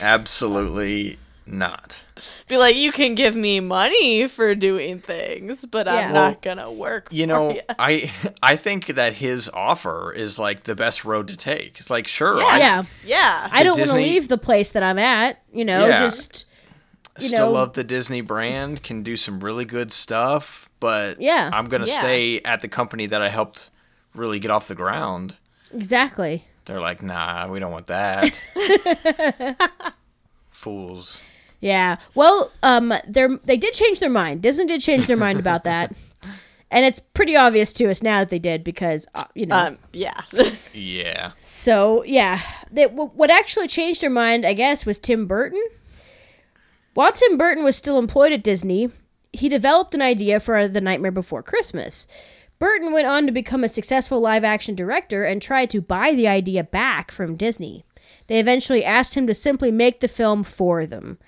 [0.00, 2.02] Absolutely not.
[2.48, 5.94] Be like, you can give me money for doing things, but Yeah.
[5.94, 7.08] I'm not gonna work.
[7.10, 11.28] You for know, ya." I I think that his offer is like the best road
[11.28, 11.78] to take.
[11.80, 12.46] It's like sure, Yeah.
[12.46, 12.82] I yeah.
[13.04, 13.48] yeah.
[13.50, 15.42] I don't want to leave the place that I'm at.
[15.52, 15.98] You know, Yeah.
[16.00, 16.46] just
[17.20, 21.50] you still know- love the Disney brand, can do some really good stuff, but Yeah.
[21.52, 21.98] I'm gonna Yeah.
[21.98, 23.70] stay at the company that I helped
[24.14, 25.36] really get off the ground.
[25.74, 26.44] exactly.
[26.64, 28.38] They're like, nah, we don't want that.
[30.50, 31.22] Fools.
[31.60, 31.96] Yeah.
[32.14, 34.42] Well, um, they they did change their mind.
[34.42, 35.92] Disney did change their mind about that,
[36.70, 39.56] and it's pretty obvious to us now that they did because uh, you know.
[39.56, 40.20] Um, yeah.
[40.72, 41.32] Yeah.
[41.38, 42.40] so yeah,
[42.70, 45.60] they, w- what actually changed their mind, I guess, was Tim Burton.
[46.94, 48.90] While Tim Burton was still employed at Disney,
[49.32, 52.06] he developed an idea for The Nightmare Before Christmas.
[52.58, 56.28] Burton went on to become a successful live action director and tried to buy the
[56.28, 57.84] idea back from Disney.
[58.28, 61.18] They eventually asked him to simply make the film for them.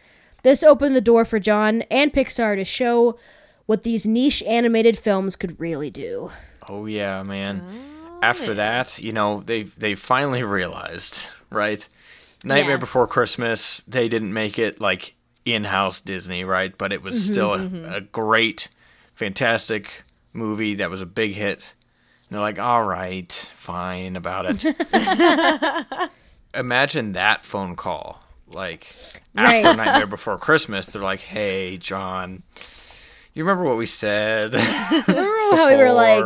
[0.42, 3.18] This opened the door for John and Pixar to show
[3.66, 6.31] what these niche animated films could really do.
[6.68, 7.62] Oh yeah, man.
[8.22, 11.87] After that, you know, they they finally realized, right?
[12.44, 12.79] Nightmare Yeah.
[12.79, 16.76] Before Christmas, they didn't make it like in-house Disney, right?
[16.76, 18.68] But it was Mm-hmm, still a, a great,
[19.14, 21.74] fantastic movie that was a big hit.
[22.29, 26.11] And they're like, "All right, fine about it."
[26.55, 28.22] Imagine that phone call.
[28.48, 28.92] Like
[29.37, 29.77] after Right.
[29.77, 32.43] Nightmare Before Christmas, they're like, "Hey, John,
[33.35, 35.07] you remember what we said?" Remember
[35.57, 36.25] how we were like,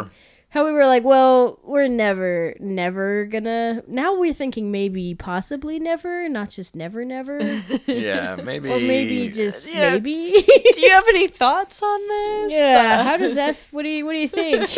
[0.51, 3.83] how we were like, well, we're never, never gonna.
[3.89, 7.41] Now we're thinking maybe, possibly never, not just never, never,
[7.87, 8.71] yeah, maybe.
[8.71, 9.91] or maybe just Yeah.
[9.91, 10.31] maybe.
[10.33, 12.53] Do you have any thoughts on this?
[12.53, 13.03] yeah.
[13.03, 13.57] How does that?
[13.73, 14.71] What do you What do you think?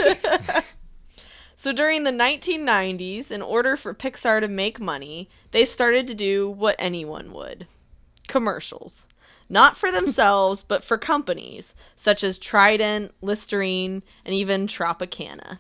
[1.59, 6.49] So during the 1990s, in order for Pixar to make money, they started to do
[6.51, 7.67] what anyone would
[8.29, 9.07] commercials.
[9.49, 15.59] Not for themselves, but for companies such as Trident, Listerine, and even Tropicana.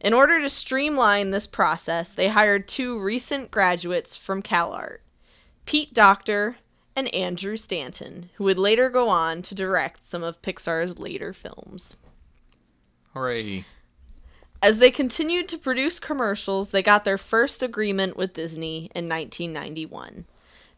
[0.00, 4.98] In order to streamline this process, they hired two recent graduates from CalArt
[5.64, 6.56] Pete Docter
[6.94, 11.96] and Andrew Stanton, who would later go on to direct some of Pixar's later films.
[13.14, 13.64] Hooray.
[14.60, 20.24] As they continued to produce commercials, they got their first agreement with Disney in 1991.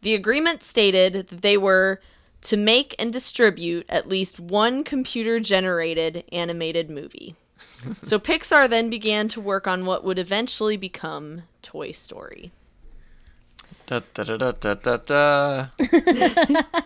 [0.04, 1.98] The agreement stated that they were
[2.42, 7.36] to make and distribute at least one computer generated animated movie.
[8.02, 12.52] so Pixar then began to work on what would eventually become Toy Story.
[13.86, 16.62] Da, da, da, da, da, da, da.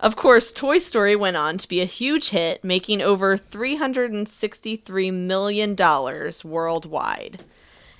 [0.00, 5.76] Of course, Toy Story went on to be a huge hit, making over $363 million
[6.44, 7.42] worldwide.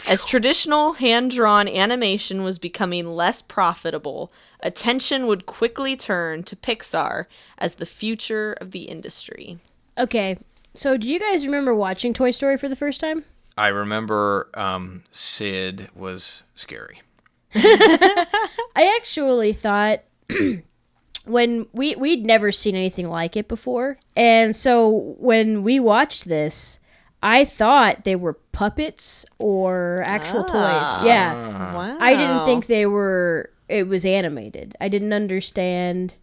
[0.07, 7.27] As traditional hand drawn animation was becoming less profitable, attention would quickly turn to Pixar
[7.59, 9.59] as the future of the industry.
[9.97, 10.39] okay.
[10.75, 13.25] So, do you guys remember watching Toy Story for the first time?
[13.57, 17.03] I remember um, Sid was scary.
[17.55, 20.05] I actually thought
[21.25, 26.79] when we we'd never seen anything like it before, and so when we watched this,
[27.23, 30.99] I thought they were puppets or actual Ah.
[31.01, 31.07] toys.
[31.07, 31.97] Yeah, Wow.
[32.01, 33.51] I didn't think they were.
[33.69, 34.77] It was animated.
[34.81, 36.15] I didn't understand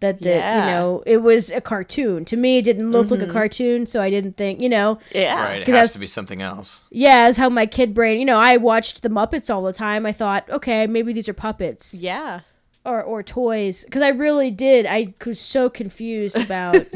[0.00, 0.64] that the Yeah.
[0.64, 2.24] you know it was a cartoon.
[2.24, 4.98] To me, it didn't look like a cartoon, so I didn't think you know.
[5.12, 5.42] Yeah.
[5.44, 6.82] Right, it 'Cause has that's- to be something else.
[6.90, 8.18] Yeah, as how my kid brain.
[8.18, 10.06] You know, I watched the Muppets all the time.
[10.06, 11.92] I thought, okay, maybe these are puppets.
[11.94, 12.40] Yeah.
[12.82, 14.86] or or toys because I really did.
[14.86, 16.76] I was so confused about.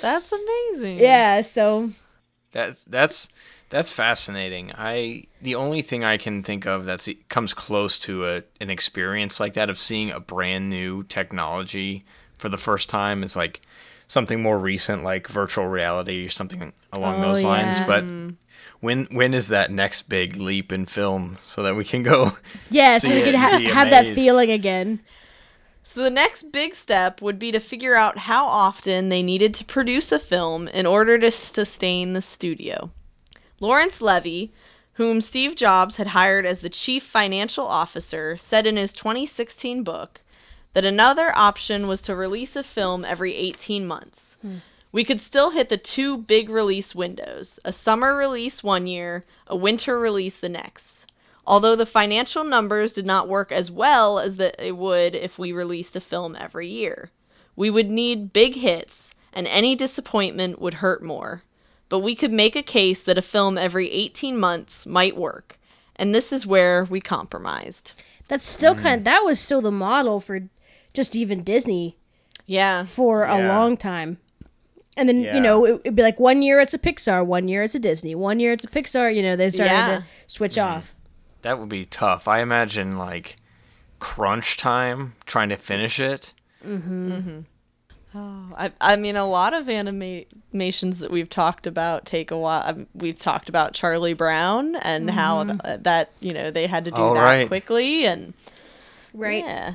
[0.00, 0.98] That's amazing.
[1.00, 1.90] yeah, so
[2.52, 3.28] That's that's
[3.68, 4.72] that's fascinating.
[4.76, 9.38] I the only thing I can think of that comes close to a an experience
[9.40, 12.04] like that of seeing a brand new technology
[12.36, 13.60] for the first time is like
[14.08, 17.78] something more recent like virtual reality or something along Oh, those lines.
[17.78, 17.86] yeah.
[17.86, 18.04] But
[18.80, 22.32] when when is that next big leap in film so that we can go
[22.70, 25.00] yeah, so we could ha- have that feeling again.
[25.82, 29.64] So the next big step would be to figure out how often they needed to
[29.64, 32.90] produce a film in order to sustain the studio.
[33.60, 34.52] Lawrence Levy,
[34.94, 40.20] whom Steve Jobs had hired as the chief financial officer, said in his 2016 book
[40.74, 44.36] that another option was to release a film every 18 months.
[44.42, 44.58] Hmm.
[44.92, 49.56] We could still hit the two big release windows a summer release one year, a
[49.56, 50.99] winter release the next.
[51.46, 55.96] Although the financial numbers did not work as well as they would if we released
[55.96, 57.10] a film every year.
[57.56, 61.42] We would need big hits, and any disappointment would hurt more.
[61.88, 65.58] But we could make a case that a film every 18 months might work,
[65.96, 67.92] and this is where we compromised.
[68.28, 68.82] That's still hmm.
[68.82, 69.04] kind.
[69.04, 70.48] That was still the model for
[70.94, 71.96] just even Disney
[72.46, 72.84] Yeah.
[72.84, 74.18] for a long time.
[74.96, 75.34] And then Yeah.
[75.34, 77.78] you know it, it'd be like one year it's a Pixar, one year it's a
[77.80, 79.14] Disney, one year it's a Pixar.
[79.14, 79.96] You know they started Yeah.
[79.98, 80.60] to switch hmm.
[80.60, 80.94] off.
[81.42, 82.28] That would be tough.
[82.28, 83.36] I imagine like
[83.98, 86.32] crunch time trying to finish it.
[86.64, 87.40] Mm-hmm.
[88.12, 92.62] Oh, I, I mean, a lot of animations that we've talked about take a while.
[92.66, 96.90] um, We've talked about Charlie Brown and how th- that, you know, they had to
[96.90, 97.46] do Oh, that right.
[97.48, 98.04] quickly.
[98.06, 98.34] And
[99.14, 99.44] Right.
[99.44, 99.74] yeah.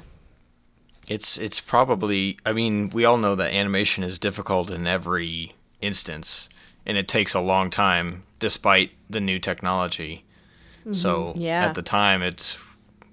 [1.08, 6.50] It's it's probably I mean, we all know that animation is difficult in every instance
[6.86, 10.24] and it takes a long time despite the new technology.
[10.86, 10.94] Mm-hmm.
[10.94, 11.66] So Yeah.
[11.66, 12.58] at the time it's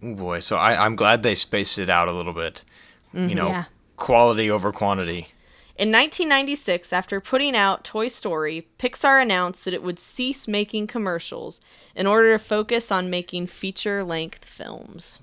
[0.03, 2.65] oh boy, so I, I'm glad they spaced it out a little bit.
[3.13, 3.65] You mm-hmm, know, Yeah.
[3.97, 5.29] quality over quantity.
[5.77, 11.61] In 1996, after putting out Toy Story, Pixar announced that it would cease making commercials
[11.97, 15.19] in order to focus on making feature length films.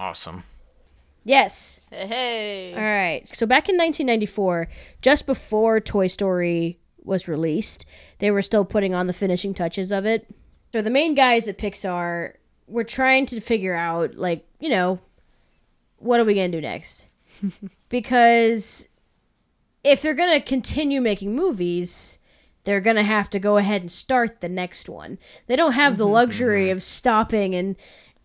[0.00, 0.42] Awesome.
[1.24, 1.80] Yes.
[1.90, 2.74] Hey.
[2.74, 3.26] All right.
[3.26, 4.68] So back in 1994,
[5.02, 7.86] just before Toy Story was released,
[8.18, 10.26] they were still putting on the finishing touches of it.
[10.72, 12.34] So the main guys at Pixar
[12.66, 15.00] were trying to figure out, like, you know,
[15.98, 17.06] what are we going to do next?
[17.88, 18.88] because
[19.84, 22.18] if they're going to continue making movies,
[22.64, 25.18] they're going to have to go ahead and start the next one.
[25.46, 26.14] They don't have the mm-hmm.
[26.14, 26.76] luxury mm-hmm.
[26.76, 27.76] of stopping and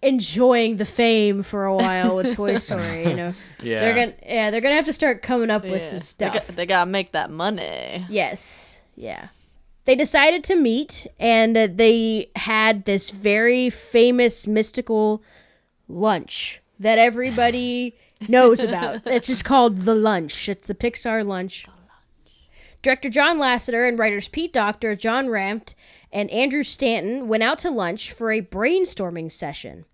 [0.02, 3.34] enjoying the fame for a while with Toy Story, you know.
[3.62, 3.80] Yeah.
[3.80, 6.04] They're going to yeah, they're going to have to start coming up with some They
[6.04, 6.34] stuff.
[6.34, 8.06] got, they gotta make that money.
[8.10, 8.82] Yes.
[8.98, 9.30] Yeah.
[9.86, 15.22] They decided to meet and uh, they had this very famous mystical
[15.88, 17.96] lunch that everybody
[18.28, 19.02] knows about.
[19.06, 20.48] It's just called the lunch.
[20.48, 21.68] It's the Pixar lunch.
[22.82, 25.74] Director John Lasseter and writers Pete Docter, John Ranft,
[26.12, 29.86] and Andrew Stanton went out to lunch for a brainstorming session.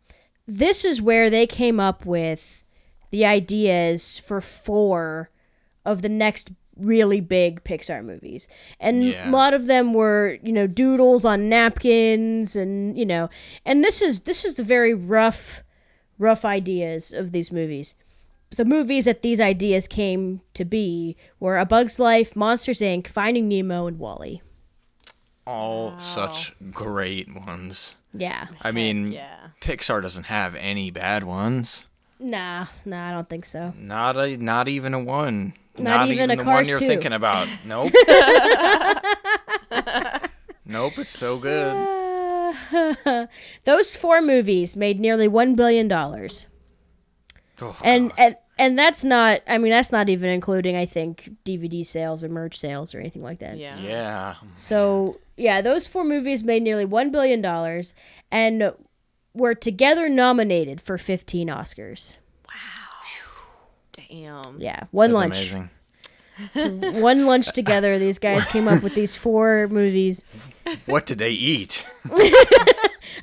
[0.47, 2.63] This is where they came up with
[3.11, 5.29] the ideas for four
[5.85, 6.49] of the next
[6.79, 8.47] really big Pixar movies.
[8.79, 9.29] And Yeah.
[9.29, 13.29] a lot of them were, you know, doodles on napkins and, you know,
[13.65, 15.63] and this is this is the very rough
[16.17, 17.95] rough ideas of these movies.
[18.55, 23.47] The movies that these ideas came to be were A Bug's Life, Monsters Inc., Finding
[23.47, 24.41] Nemo, and WALL-E.
[25.45, 27.95] All such great ones.
[28.13, 28.47] Yeah.
[28.61, 29.49] I mean, yeah.
[29.61, 31.85] Pixar doesn't have any bad ones.
[32.19, 33.73] Nah, nah, I don't think so.
[33.77, 35.53] Not a, not even a one.
[35.77, 36.87] Not even a the Cars one you're 2.
[36.87, 37.47] thinking about.
[37.65, 37.93] Nope.
[40.65, 40.93] nope.
[40.97, 43.29] It's so good.
[43.63, 46.47] Those four movies made nearly one billion dollars,
[47.61, 48.17] Oh, and gosh.
[48.19, 49.41] and and that's not.
[49.47, 50.75] I mean, that's not even including.
[50.75, 53.57] I think DVD sales or merch sales or anything like that.
[53.57, 53.79] Yeah.
[53.79, 54.35] yeah.
[54.55, 57.93] So yeah, those four movies made nearly one billion dollars
[58.31, 58.73] and
[59.33, 62.17] were together nominated for fifteen Oscars.
[62.47, 62.53] Wow.
[64.09, 64.59] Damn.
[64.61, 65.69] Yeah, one That's lunch, amazing.
[67.01, 67.99] one lunch together.
[67.99, 70.25] These guys came up with these four movies.
[70.85, 71.85] What did they eat?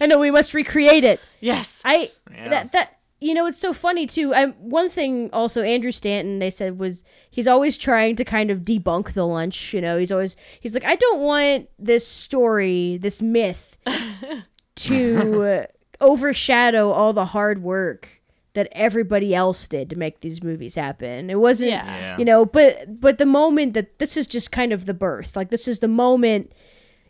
[0.01, 1.21] I know we must recreate it.
[1.41, 1.81] Yes.
[1.85, 2.49] I Yeah.
[2.51, 4.35] that that you know it's so funny too.
[4.35, 8.61] I one thing also Andrew Stanton they said was he's always trying to kind of
[8.61, 9.73] debunk the lunch.
[9.73, 13.79] You know, he's always he's like I don't want this story, this myth,
[14.77, 15.67] to uh,
[16.01, 18.09] overshadow all the hard work
[18.55, 21.29] that everybody else did to make these movies happen.
[21.29, 21.85] It wasn't Yeah.
[21.85, 22.19] Yeah.
[22.19, 25.37] you know, but but the moment that this is just kind of the birth.
[25.37, 26.53] Like this is the moment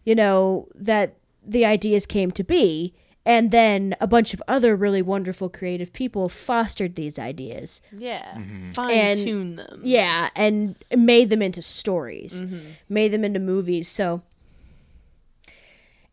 [0.04, 1.14] you know that
[1.44, 2.94] the ideas came to be
[3.26, 7.82] And then a bunch of other really wonderful creative people fostered these ideas.
[7.90, 8.24] Yeah.
[8.36, 8.70] Mm-hmm.
[8.70, 9.80] Fine tune them.
[9.82, 12.44] Yeah, and made them into stories,
[12.88, 13.88] made them into movies.
[13.88, 14.22] So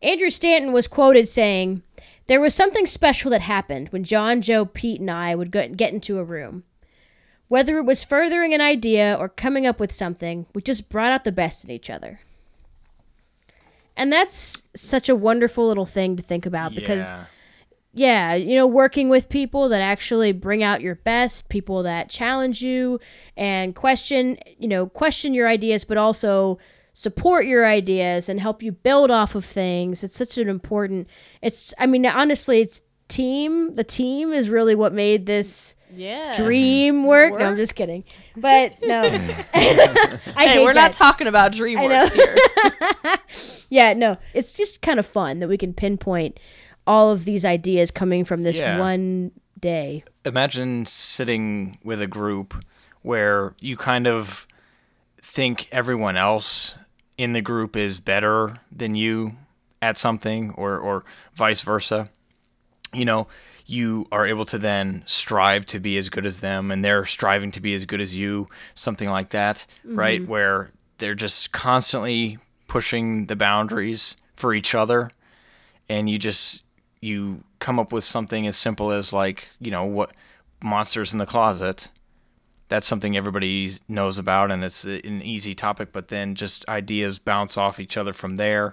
[0.02, 1.82] Andrew Stanton was quoted saying,
[2.26, 6.18] There was something special that happened when John, Joe, Pete, and I would get into
[6.18, 6.64] a room.
[7.48, 11.24] Whether it was furthering an idea or coming up with something, we just brought out
[11.24, 12.20] the best in each other.
[13.96, 17.24] And that's such a wonderful little thing to think about because yeah.
[17.92, 22.62] yeah, you know, working with people that actually bring out your best, people that challenge
[22.62, 22.98] you
[23.36, 26.58] and question, you know, question your ideas, but also
[26.94, 30.02] support your ideas and help you build off of things.
[30.04, 31.06] It's such an important,
[31.42, 33.74] it's, I mean, honestly, it's team.
[33.74, 36.32] The team is really what made this Yeah.
[36.34, 37.38] dream work.
[37.38, 38.04] No, I'm just kidding.
[38.36, 39.02] But no.
[39.54, 40.94] I Hey, hate we're not that.
[40.94, 42.36] talking about dream DreamWorks here.
[43.70, 44.16] Yeah, no.
[44.34, 46.38] It's just kind of fun that we can pinpoint
[46.86, 48.78] all of these ideas coming from this Yeah.
[48.78, 50.04] one day.
[50.24, 52.54] imagine sitting with a group
[53.02, 54.46] where you kind of
[55.20, 56.78] think everyone else
[57.16, 59.36] in the group is better than you
[59.80, 61.04] at something or or
[61.34, 62.08] vice versa
[62.92, 63.26] you know
[63.66, 67.50] you are able to then strive to be as good as them and they're striving
[67.50, 69.98] to be as good as you something like that mm-hmm.
[69.98, 70.26] right?
[70.26, 72.38] Where they're just constantly
[72.68, 75.10] pushing the boundaries for each other
[75.88, 76.62] and you just
[77.00, 80.12] you come up with something as simple as like you know what
[80.62, 81.88] monsters in the closet
[82.68, 87.56] that's something everybody knows about and it's an easy topic but then just ideas bounce
[87.56, 88.72] off each other from there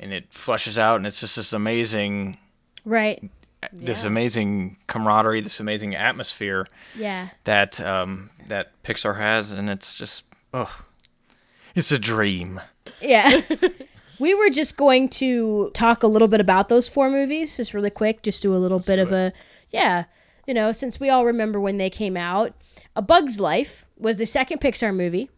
[0.00, 2.38] and it flushes out and it's just this amazing
[2.84, 3.22] Right.
[3.72, 6.66] this amazing camaraderie this amazing atmosphere
[6.96, 7.28] Yeah.
[7.44, 10.24] that um, that pixar has and it's just
[10.54, 10.82] oh
[11.74, 12.60] it's a dream
[13.00, 13.42] Yeah.
[14.18, 17.90] we were just going to talk a little bit about those four movies, just really
[17.90, 19.32] quick, just do a little bit of a
[19.70, 20.04] yeah,
[20.48, 22.54] you know, since we all remember when they came out.
[22.96, 25.30] A Bug's Life was the second Pixar movie.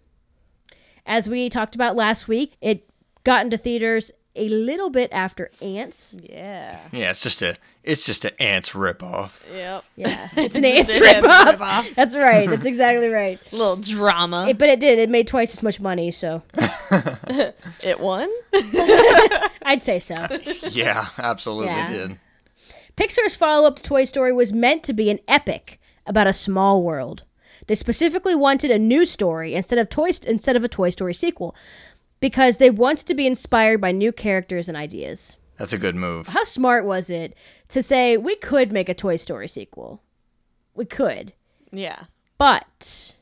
[1.05, 2.89] As we talked about last week, it
[3.25, 6.17] got into theaters a little bit after Ants.
[6.23, 6.79] yeah.
[6.93, 9.85] yeah it's just a it's just an ants ripoff Yep.
[9.97, 11.55] Yeah, it's an Ants Ants ripoff.
[11.57, 11.95] ripoff.
[11.97, 12.49] That's right.
[12.49, 13.41] That's exactly right.
[13.53, 14.47] little drama.
[14.49, 15.01] It, but it did.
[15.01, 16.43] It made twice as much money, so
[17.83, 18.31] It won?
[18.55, 20.15] I'd say so.
[20.71, 21.89] yeah absolutely Yeah.
[21.91, 22.19] did
[22.97, 26.83] Pixar's follow up to Toy Story was meant to be an epic about a small
[26.83, 27.25] world.
[27.67, 31.55] They specifically wanted a new story instead of Toy instead of a Toy Story sequel
[32.21, 35.37] because they wanted to be inspired by new characters and ideas.
[35.57, 37.35] that's a good move How smart was it
[37.69, 40.03] to say we could make a Toy Story sequel?
[40.75, 41.33] We could.
[41.73, 42.05] Yeah.
[42.39, 43.15] But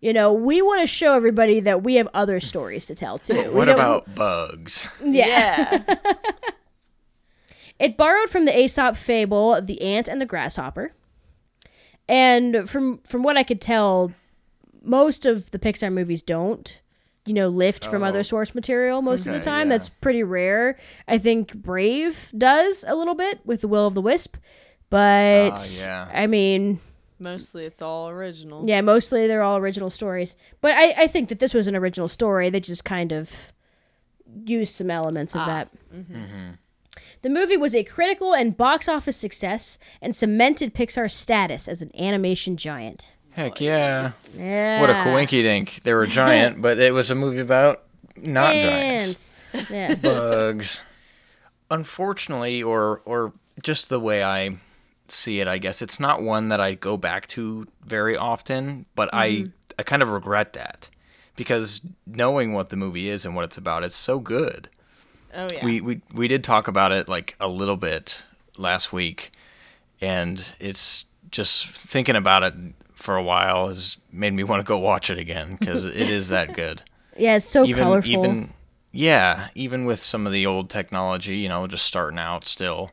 [0.00, 3.52] you know, we want to show everybody that we have other stories to tell too.
[3.52, 5.82] What about bugs Yeah.
[5.88, 5.94] Yeah.
[7.82, 10.92] It borrowed from the Aesop fable of the ant and the grasshopper.
[12.08, 14.12] And from from what I could tell,
[14.82, 16.80] most of the Pixar movies don't,
[17.26, 18.22] you know, lift from other oh.
[18.22, 19.66] source material most of the time.
[19.68, 19.74] yeah.
[19.74, 20.78] That's pretty rare.
[21.08, 24.36] I think Brave does a little bit with The Will of the Wisp,
[24.90, 26.10] but Ah, yeah.
[26.12, 26.80] I mean,
[27.18, 28.68] Mostly it's all original.
[28.68, 30.36] yeah, mostly they're all original stories.
[30.60, 32.50] But I, I think that this was an original story.
[32.50, 33.52] They just kind of
[34.44, 35.46] used some elements of ah.
[35.46, 35.70] that.
[35.94, 36.14] Mm-hmm.
[36.14, 36.50] Mm-hmm.
[37.22, 41.90] The movie was a critical and box office success and cemented Pixar's status as an
[41.98, 43.06] animation giant.
[43.32, 44.10] Heck yeah.
[44.36, 44.80] Yeah.
[44.80, 45.80] What a coinky dink.
[45.84, 47.84] They were giant, but it was a movie about
[48.16, 49.46] not giants.
[49.52, 49.70] Ants.
[49.70, 49.94] Yeah.
[50.02, 50.82] Bugs.
[51.70, 54.56] Unfortunately, or or just the way I
[55.08, 59.14] see it, I guess, it's not one that I go back to very often, but
[59.14, 59.50] I mm-hmm.
[59.78, 60.90] I kind of regret that.
[61.34, 64.68] Because knowing what the movie is and what it's about, it's so good.
[65.34, 65.64] Oh yeah.
[65.64, 68.24] We, we we did talk about it like a little bit
[68.56, 69.32] last week,
[70.00, 72.54] and it's just thinking about it
[72.92, 76.28] for a while has made me want to go watch it again because it is
[76.28, 76.82] that good.
[77.14, 78.10] Yeah, it's so even colorful.
[78.10, 78.54] even
[78.90, 82.90] yeah, even with some of the old technology, you know, just starting out still.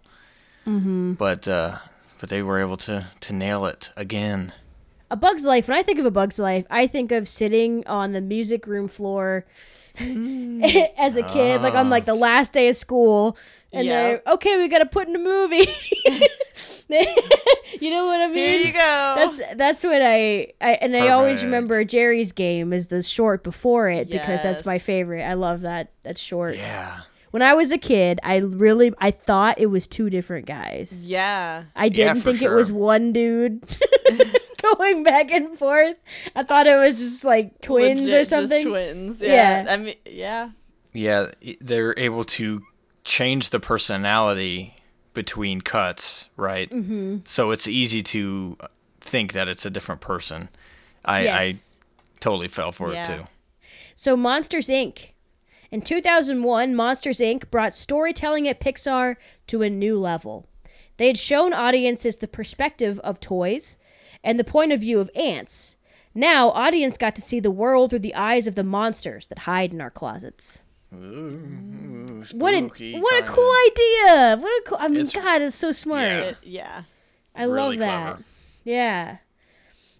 [0.65, 1.13] Mm-hmm.
[1.13, 1.77] But uh,
[2.19, 4.51] but they were able to to nail it again.
[5.11, 8.11] A Bug's Life, when I think of A Bug's Life, I think of sitting on
[8.11, 9.45] the music room floor
[10.97, 12.19] as a kid, like on like the ah.
[12.19, 13.37] last day of school,
[13.71, 14.01] and Yeah.
[14.01, 14.57] they're okay.
[14.57, 15.67] We got to put in a movie.
[17.79, 18.35] you know what I mean?
[18.35, 18.79] Here you go.
[18.79, 23.89] That's that's what I, I and I always remember Geri's game is the short before
[23.89, 25.23] it because that's my favorite.
[25.23, 26.55] I love that that short.
[26.55, 27.01] Yeah.
[27.31, 31.05] When I was a kid, I really I thought it was two different guys.
[31.05, 31.65] yeah.
[31.75, 33.63] I didn't for think it was one dude
[34.77, 35.97] going back and forth.
[36.35, 38.65] I thought it was just like twins Legit or just something.
[38.67, 39.21] twins.
[39.21, 39.63] Yeah.
[39.63, 39.73] Yeah.
[39.73, 40.49] I mean, yeah.
[40.93, 41.31] Yeah,
[41.61, 42.63] they're able to
[43.03, 44.75] change the personality
[45.13, 46.69] between cuts, right?
[46.69, 47.17] Mm-hmm.
[47.25, 48.57] So it's easy to
[49.01, 50.49] think that it's a different person.
[51.05, 51.75] I, Yes.
[51.75, 53.01] I totally fell for Yeah.
[53.01, 53.27] it too.
[53.95, 55.09] So Monsters Inc.
[55.71, 57.49] In 2001, Monsters Inc.
[57.51, 59.15] brought storytelling at Pixar
[59.47, 60.47] to a new level.
[60.97, 63.77] They had shown audiences the perspective of toys
[64.23, 65.75] and the point of view of ants.
[66.15, 69.73] Now, audience got to see the world through the eyes of the monsters that hide
[69.73, 70.61] in our closets.
[70.91, 72.61] What a
[72.99, 74.37] what a cool idea!
[74.37, 74.77] What a cool!
[74.79, 76.07] I mean, It's- God, it's so smart.
[76.07, 76.21] Yeah.
[76.23, 76.81] It- yeah.
[77.35, 78.05] I Really love that.
[78.07, 78.23] clever.
[78.63, 79.17] Yeah.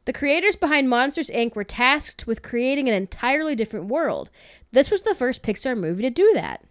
[0.06, 1.56] The creators behind Monsters Inc.
[1.56, 4.30] were tasked with creating an entirely different world.
[4.72, 6.64] This was the first Pixar movie to do that.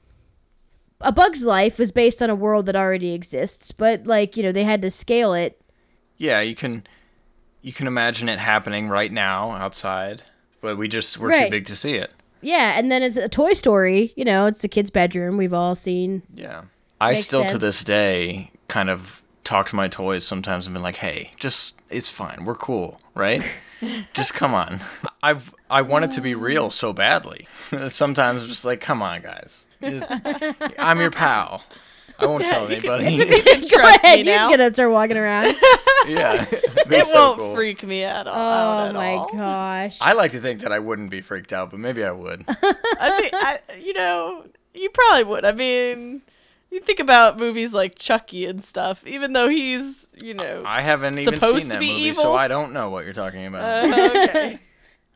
[1.00, 4.50] A Bug's Life was based on a world that already exists, but like, you know,
[4.52, 5.60] they had to scale it.
[6.16, 6.84] Yeah, you can
[7.68, 10.22] you can imagine it happening right now outside,
[10.62, 11.44] but we just we're Right.
[11.44, 12.14] too big to see it.
[12.40, 15.74] Yeah, and then it's a Toy Story, you know, it's the kid's bedroom we've all
[15.74, 16.22] seen.
[16.34, 16.62] Yeah.
[16.98, 20.80] I Makes still to this day kind of talk to my toys sometimes and be
[20.80, 22.46] like, "Hey, just it's fine.
[22.46, 23.42] We're cool, right?
[24.14, 24.80] just come on."
[25.22, 27.46] I've I want it to be real so badly.
[27.88, 29.66] sometimes I'm just like, "Come on, guys.
[30.78, 31.64] I'm your pal.
[32.18, 33.24] I won't tell anybody." Go
[33.68, 34.48] Trust ahead, me you now.
[34.48, 35.54] can get up start walking around.
[36.08, 36.44] yeah.
[36.90, 37.54] It so won't cool.
[37.54, 38.34] freak me at all.
[38.34, 39.28] oh out at my all.
[39.30, 39.98] gosh.
[40.00, 42.44] I like to think that I wouldn't be freaked out, but maybe I would.
[42.48, 45.44] I think I, you know, you probably would.
[45.44, 46.22] I mean,
[46.70, 49.06] you think about movies like Chucky and stuff.
[49.06, 52.22] Even though he's, you know, I haven't even Supposed seen that movie, evil?
[52.22, 53.62] so I don't know what you're talking about.
[53.92, 54.58] uh, okay.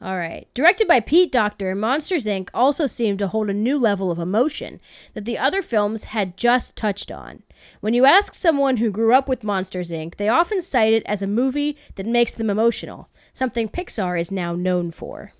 [0.02, 0.48] All right.
[0.52, 2.48] Directed by Pete Docter, Monsters Inc.
[2.52, 4.80] also seemed to hold a new level of emotion
[5.14, 7.44] that the other films had just touched on.
[7.80, 11.22] When you ask someone who grew up with Monsters Inc., they often cite it as
[11.22, 15.32] a movie that makes them emotional, something Pixar is now known for.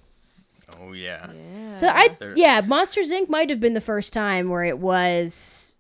[0.81, 1.33] oh yeah.
[1.33, 1.73] yeah.
[1.73, 3.29] So I There- yeah, Monsters Inc.
[3.29, 5.77] might have been the first time where it was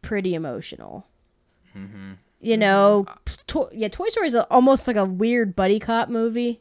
[0.00, 1.06] pretty emotional.
[1.76, 2.12] Mm-hmm.
[2.40, 3.06] You know,
[3.48, 6.60] to- yeah, Toy Story is a, almost like a weird buddy cop movie.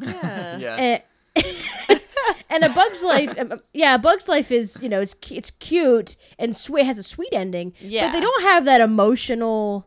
[0.00, 0.56] Yeah.
[0.58, 1.00] Yeah.
[1.36, 2.00] and,
[2.50, 6.16] and a Bug's Life, um, yeah, a Bug's Life is you know it's it's cute
[6.38, 7.72] and sweet, has a sweet ending.
[7.80, 8.06] Yeah.
[8.06, 9.86] but they don't have that emotional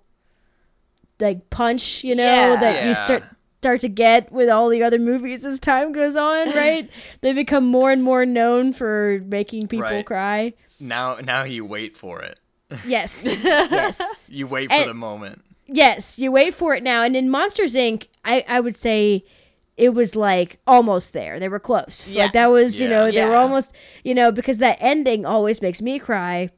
[1.19, 2.59] like punch, you know, Yeah.
[2.59, 3.23] that you start
[3.59, 6.51] start to get with all the other movies as time goes on.
[6.55, 6.89] Right?
[7.21, 10.05] they become more and more known for making people Right.
[10.05, 10.53] cry.
[10.79, 12.39] Now now you wait for it.
[12.87, 14.29] Yes, yes.
[14.31, 15.43] You wait for And- the moment.
[15.73, 17.01] Yes, you wait for it now.
[17.03, 19.23] And in Monsters Inc., I, I would say
[19.81, 21.39] it was like almost there.
[21.39, 22.15] They were close.
[22.15, 22.23] Yeah.
[22.23, 23.73] Like that was, you know, they were almost,
[24.03, 26.51] you know, because that ending always makes me cry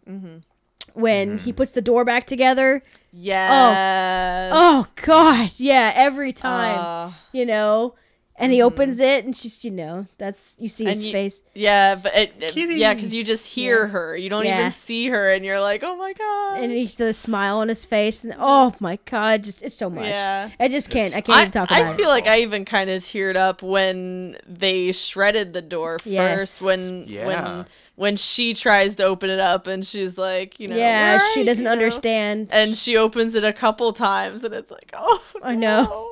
[0.93, 2.83] when he puts the door back together.
[3.11, 4.51] Yes.
[4.53, 7.95] Oh God, yeah, every time, Uh, you know.
[8.35, 8.65] And he mm-hmm.
[8.65, 11.43] opens it, and she's, you know, that's you see And his you- face.
[11.53, 13.91] yeah, but it, it- yeah, because you just hear Yeah.
[13.91, 14.17] her.
[14.17, 14.59] You don't Yeah.
[14.59, 16.59] even see her, and you're like, oh my god.
[16.63, 20.05] And he the smile on his face, and oh my God, just it's so much.
[20.05, 20.49] Yeah.
[20.59, 21.15] I just can't.
[21.15, 22.09] I can't I, even talk I feel it.
[22.09, 26.39] like I even kind of teared up when they shredded the door Yes.
[26.39, 26.61] first.
[26.63, 27.27] When Yeah.
[27.27, 27.65] when
[27.95, 31.65] when she tries to open it up and she's like, you know, yeah, she doesn't
[31.65, 32.49] you?" understand.
[32.51, 35.83] And she opens it a couple times, and it's like, oh, I know.
[35.83, 36.09] no.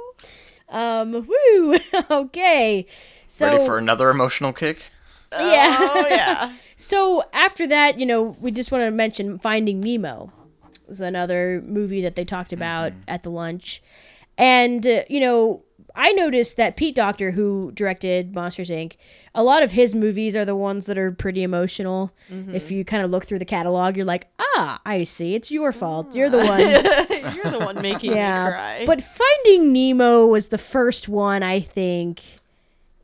[0.72, 1.78] Um, woo.
[2.10, 2.86] okay.
[3.28, 4.84] So Ready for another emotional kick?
[5.34, 5.78] Yeah.
[5.80, 6.54] Oh yeah.
[6.76, 10.32] so after that, you know, we just want to mention Finding Nemo
[10.88, 13.82] was another movie that they talked about at the lunch,
[14.38, 15.64] and uh, you know,
[15.96, 18.96] I noticed that Pete Docter, who directed Monsters Inc.,
[19.34, 22.12] a lot of his movies are the ones that are pretty emotional.
[22.30, 25.72] If you kind of look through the catalog, you're like, ah, I see, it's your
[25.72, 26.14] fault.
[26.16, 26.60] You're the one.
[27.36, 28.50] You're the one making me yeah.
[28.50, 28.86] cry.
[28.86, 32.22] But Finding Nemo was the first one I think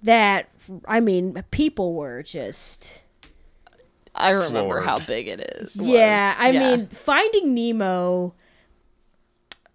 [0.03, 0.49] that
[0.85, 2.99] I mean people were just
[4.15, 4.85] I remember Floored.
[4.85, 5.75] how big it is.
[5.75, 6.31] yeah.
[6.31, 6.37] was.
[6.39, 8.33] I mean Finding Nemo.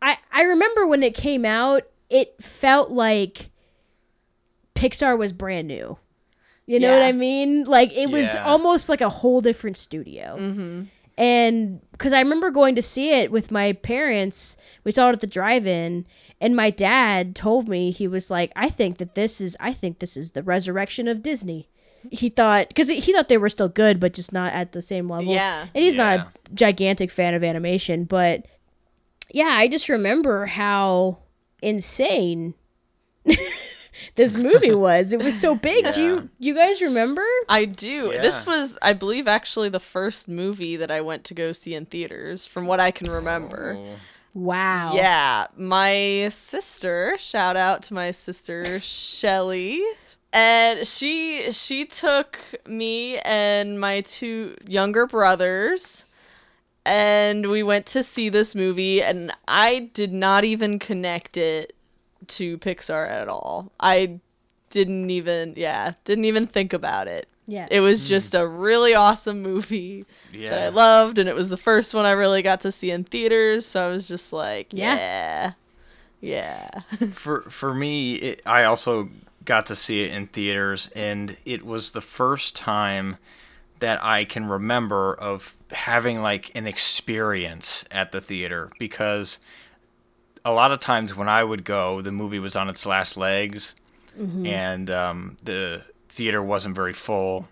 [0.00, 3.50] I I remember when it came out, it felt like
[4.74, 5.98] Pixar was brand new.
[6.66, 7.64] You know what I mean?
[7.64, 8.44] Like it was Yeah.
[8.44, 10.36] almost like a whole different studio.
[10.38, 10.82] Mm-hmm.
[11.18, 15.20] And because I remember going to see it with my parents, we saw it at
[15.20, 16.06] the drive-in,
[16.40, 19.98] and my dad told me he was like, "I think that this is, I think
[19.98, 21.68] this is the resurrection of Disney."
[22.10, 25.08] He thought because he thought they were still good, but just not at the same
[25.08, 25.32] level.
[25.34, 25.66] Yeah.
[25.74, 28.46] and he's not a gigantic fan of animation, but
[29.30, 31.18] yeah, I just remember how
[31.62, 32.54] insane
[34.16, 35.12] this movie was.
[35.12, 35.92] It was so big.
[35.94, 37.24] Do you you guys remember?
[37.48, 38.10] I do.
[38.12, 38.20] Yeah.
[38.20, 41.86] This was, I believe, actually the first movie that I went to go see in
[41.86, 43.76] theaters, from what I can remember.
[43.78, 43.94] Oh.
[44.34, 44.94] Wow.
[44.94, 47.16] Yeah, my sister.
[47.18, 49.82] Shout out to my sister Shelly.
[50.32, 56.06] And she she took me and my two younger brothers
[56.84, 61.74] and we went to see this movie, and I did not even connect it
[62.28, 63.70] to Pixar at all.
[63.78, 64.20] I
[64.70, 67.28] didn't even, yeah, didn't even think about it.
[67.46, 67.66] Yeah.
[67.70, 68.08] It was hmm.
[68.08, 72.12] just a really awesome movie that I loved, and it was the first one I
[72.12, 73.66] really got to see in theaters.
[73.66, 74.96] So I was just like, Yeah.
[74.96, 75.52] yeah,
[76.20, 76.80] yeah.
[77.12, 79.10] for for me, it, I also
[79.44, 83.18] got to see it in theaters, and it was the first time
[83.82, 89.40] that I can remember of having like an experience at the theater because
[90.44, 93.74] a lot of times when I would go, the movie was on its last legs,
[94.46, 97.48] and um, the theater wasn't very full,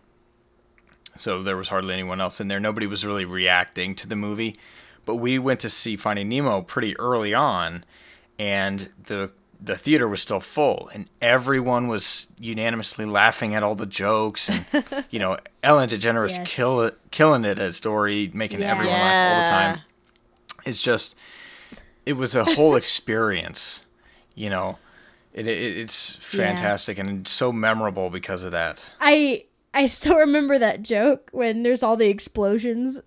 [1.16, 2.60] so there was hardly anyone else in there.
[2.60, 4.56] Nobody was really reacting to the movie,
[5.04, 7.84] but we went to see Finding Nemo pretty early on,
[8.38, 9.32] and the
[9.62, 14.64] the theater was still full, and everyone was unanimously laughing at all the jokes, and
[15.11, 16.50] you know Ellen DeGeneres Yes.
[16.54, 18.70] kill it, killing it as Dory, making Yeah.
[18.72, 19.80] everyone laugh all the time.
[20.66, 21.16] It's just,
[22.06, 23.86] it was a whole experience,
[24.34, 24.78] you know.
[25.32, 28.90] It, it, it's fantastic and so memorable because of that.
[29.00, 32.98] I I still remember that joke when there's all the explosions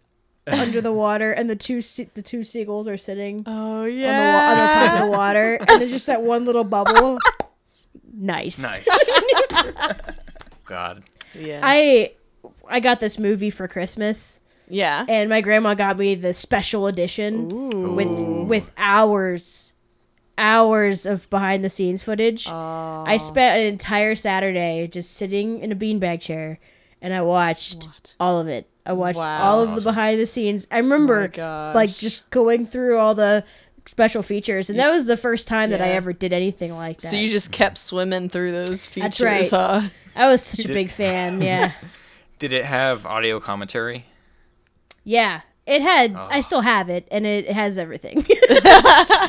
[0.47, 4.01] under the water and the two se- the two seagulls are sitting Oh on, the
[4.03, 7.17] wa- on the top of the water and there's just that one little bubble.
[8.15, 8.61] Nice.
[8.61, 8.87] Nice.
[10.65, 11.03] God.
[11.33, 11.61] yeah.
[11.63, 12.11] I
[12.69, 14.39] I got this movie for Christmas
[14.69, 15.05] yeah.
[15.07, 18.09] and my grandma got me the special edition with
[18.47, 19.73] with hours
[20.37, 22.47] hours of behind the scenes footage.
[22.49, 26.59] I spent an entire Saturday just sitting in a beanbag chair
[27.01, 27.87] and I watched
[28.19, 28.67] all of it.
[28.85, 29.41] I watched Wow.
[29.41, 30.67] all That's of the behind the scenes.
[30.71, 31.73] I remember gosh.
[31.75, 33.43] like just going through all the
[33.85, 37.09] special features and that was the first time that I ever did anything like that.
[37.11, 39.49] So you just kept swimming through those features, That's right.
[39.49, 39.89] huh?
[40.15, 41.71] I was such a big fan, yeah.
[42.39, 44.05] Did it have audio commentary?
[45.03, 45.41] yeah.
[45.65, 46.27] It had Oh.
[46.29, 48.25] I still have it and it has everything.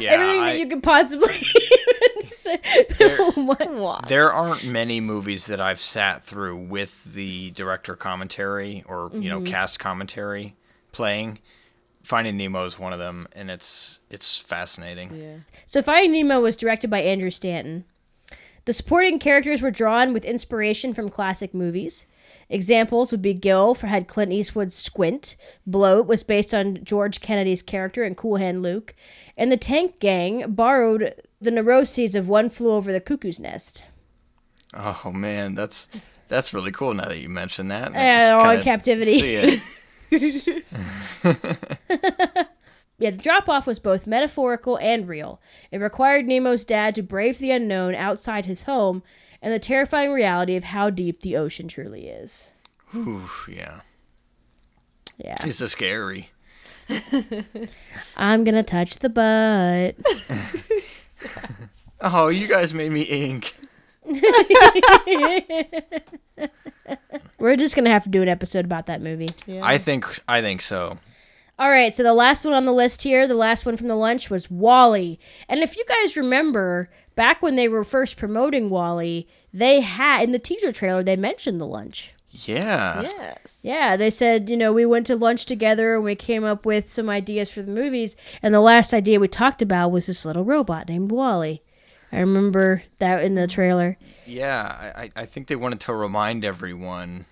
[0.01, 0.11] Yeah.
[0.11, 1.29] everything I- that you could possibly
[3.35, 4.09] What?
[4.09, 9.39] There aren't many movies that I've sat through with the director commentary or you know
[9.39, 9.53] mm-hmm.
[9.53, 10.57] cast commentary
[10.93, 11.41] playing.
[12.03, 15.15] Finding Nemo is one of them, and it's it's fascinating.
[15.15, 15.37] Yeah.
[15.67, 17.85] So Finding Nemo was directed by Andrew Stanton.
[18.67, 22.07] The supporting characters were drawn with inspiration from classic movies.
[22.49, 25.37] Examples would be Gil for had Clint Eastwood's Squint,
[25.67, 28.95] Bloat was based on George Kennedy's character in Cool Hand Luke,
[29.37, 33.87] and the Tank Gang borrowed the neuroses of One Flew Over the Cuckoo's Nest.
[34.75, 35.89] Oh man, that's
[36.29, 36.95] that's really cool.
[36.95, 39.61] Now that you mention that, Yeah, all in captivity.
[42.97, 45.41] Yeah, the drop off was both metaphorical and real.
[45.73, 49.03] It required Nemo's dad to brave the unknown outside his home
[49.45, 52.51] and the terrifying reality of how deep the ocean truly is.
[52.97, 53.81] Oof, yeah,
[55.19, 55.37] Yeah.
[55.45, 56.31] it's so scary.
[58.17, 59.95] I'm gonna touch the butt.
[62.07, 63.55] Oh, you guys made me ink.
[67.39, 69.29] We're just gonna have to do an episode about that movie.
[69.47, 69.65] Yeah.
[69.65, 70.99] I think I think so.
[71.59, 73.95] All right, so the last one on the list here, the last one from the
[73.95, 75.19] lunch was WALL-E.
[75.49, 80.33] And if you guys remember, back when they were first promoting WALL-E, they had in
[80.33, 82.13] the teaser trailer they mentioned the lunch.
[82.31, 83.03] Yeah.
[83.03, 83.61] yes.
[83.63, 86.91] Yeah, they said, you know, we went to lunch together and we came up with
[86.91, 88.17] some ideas for the movies.
[88.43, 91.63] And the last idea we talked about was this little robot named WALL-E.
[92.11, 93.97] I remember that in the trailer.
[94.27, 94.65] Yeah,
[94.97, 97.27] I, I- I think they wanted to remind everyone,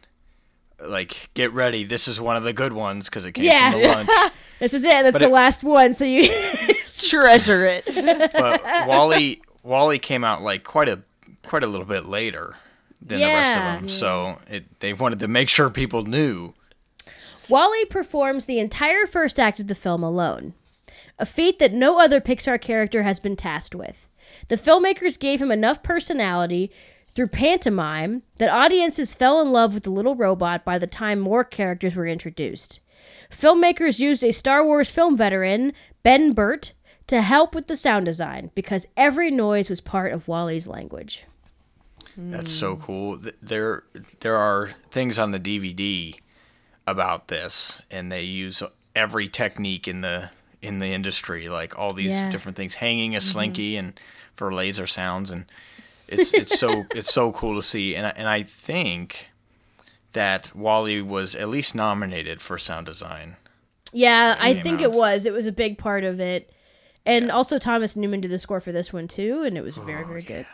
[0.80, 1.82] like, get ready.
[1.84, 3.72] This is one of the good ones because it came Yeah.
[3.72, 4.10] from the lunch.
[4.60, 4.90] This is it.
[4.90, 5.92] That's But the it- last one.
[5.92, 6.28] So you,
[7.08, 7.86] Treasure it.
[8.32, 11.00] But WALL-E, WALL-E came out like quite a
[11.44, 12.56] quite a little bit later
[13.00, 13.88] than the rest of them.
[13.88, 16.54] So it they wanted to make sure people knew.
[17.48, 20.54] WALL-E performs the entire first act of the film alone,
[21.18, 24.08] a feat that no other Pixar character has been tasked with.
[24.48, 26.70] The filmmakers gave him enough personality
[27.14, 31.44] through pantomime that audiences fell in love with the little robot by the time more
[31.44, 32.80] characters were introduced.
[33.30, 36.72] Filmmakers used a Star Wars film veteran, Ben Burtt,
[37.12, 41.26] to help with the sound design because every noise was part of WALL-E's language.
[42.16, 43.20] That's so cool.
[43.42, 43.84] There
[44.20, 46.18] there are things on the DVD
[46.86, 48.62] about this, and they use
[48.96, 50.30] every technique in the
[50.62, 52.30] in the industry, like all these Yeah.
[52.30, 53.28] different things, hanging a mm-hmm.
[53.28, 54.00] slinky and
[54.32, 55.44] for laser sounds, and
[56.08, 57.94] it's it's so it's so cool to see.
[57.94, 59.28] And I, and I think
[60.14, 63.36] that WALL-E was at least nominated for sound design.
[63.92, 64.94] Yeah, I think amount.
[64.94, 65.26] it was.
[65.26, 66.50] It was a big part of it.
[67.04, 69.82] And also Thomas Newman did the score for this one too, and it was oh,
[69.82, 70.46] very, very good.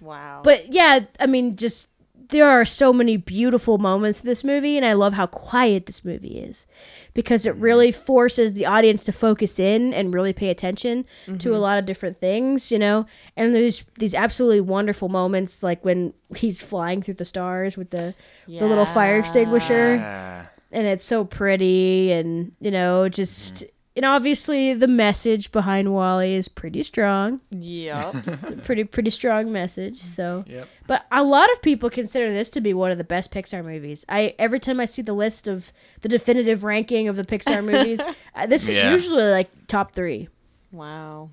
[0.00, 0.42] Wow.
[0.44, 1.88] But yeah, I mean, just
[2.28, 6.04] there are so many beautiful moments in this movie, and I love how quiet this
[6.04, 6.66] movie is
[7.14, 7.62] because it mm-hmm.
[7.62, 11.54] really forces the audience to focus in and really pay attention to a mm-hmm.
[11.54, 13.06] lot of different things, you know.
[13.36, 18.14] And there's these absolutely wonderful moments, like when he's flying through the stars with the
[18.46, 20.48] the little fire extinguisher.
[20.70, 23.66] And it's so pretty and you know just mm-hmm.
[23.98, 28.12] And obviously the message behind WALL-E is pretty strong Yeah.
[28.64, 30.68] pretty pretty strong message so Yep.
[30.86, 34.06] but a lot of people consider this to be one of the best Pixar movies
[34.08, 35.72] I every time I see the list of
[36.02, 38.00] the definitive ranking of the Pixar movies
[38.34, 40.28] uh, this is usually like top 3
[40.72, 41.28] wow.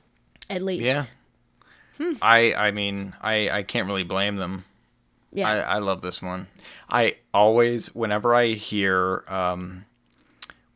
[0.49, 1.05] at least Yeah.
[2.22, 4.66] I I mean I I can't really blame them.
[5.32, 6.47] yeah I, I love this one.
[6.89, 9.86] I always, whenever I hear um,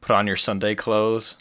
[0.01, 1.35] "Put on your Sunday clothes,"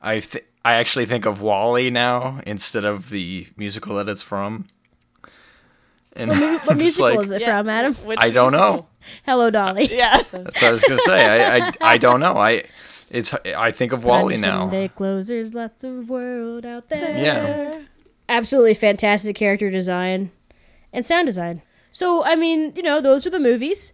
[0.00, 4.66] I th- I actually think of WALL-E now instead of the musical that it's from.
[6.14, 7.58] And what musical is it Yeah.
[7.60, 8.86] from Adam Which I don't know.
[9.24, 10.22] Hello Dolly Yeah.
[10.30, 11.48] That's what I was gonna say.
[11.62, 12.36] I, I I don't know.
[12.36, 12.64] I
[13.10, 14.58] it's I think of WALL-E now.
[14.58, 17.80] Sunday clothes there's lots of world out there Yeah.
[18.28, 20.30] absolutely fantastic character design
[20.92, 21.62] and sound design.
[21.92, 23.92] So, I mean, you know, those are the movies.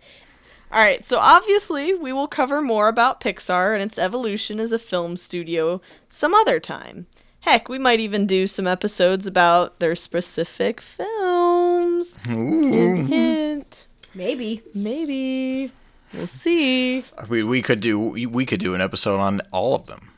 [0.76, 4.78] All right, so obviously we will cover more about Pixar and its evolution as a
[4.78, 7.06] film studio some other time.
[7.40, 12.18] Heck, we might even do some episodes about their specific films.
[12.18, 13.86] Hint, hint.
[14.14, 14.60] Maybe.
[14.74, 15.72] Maybe.
[16.12, 17.06] We'll see.
[17.26, 20.10] We we could do we, we could do an episode on all of them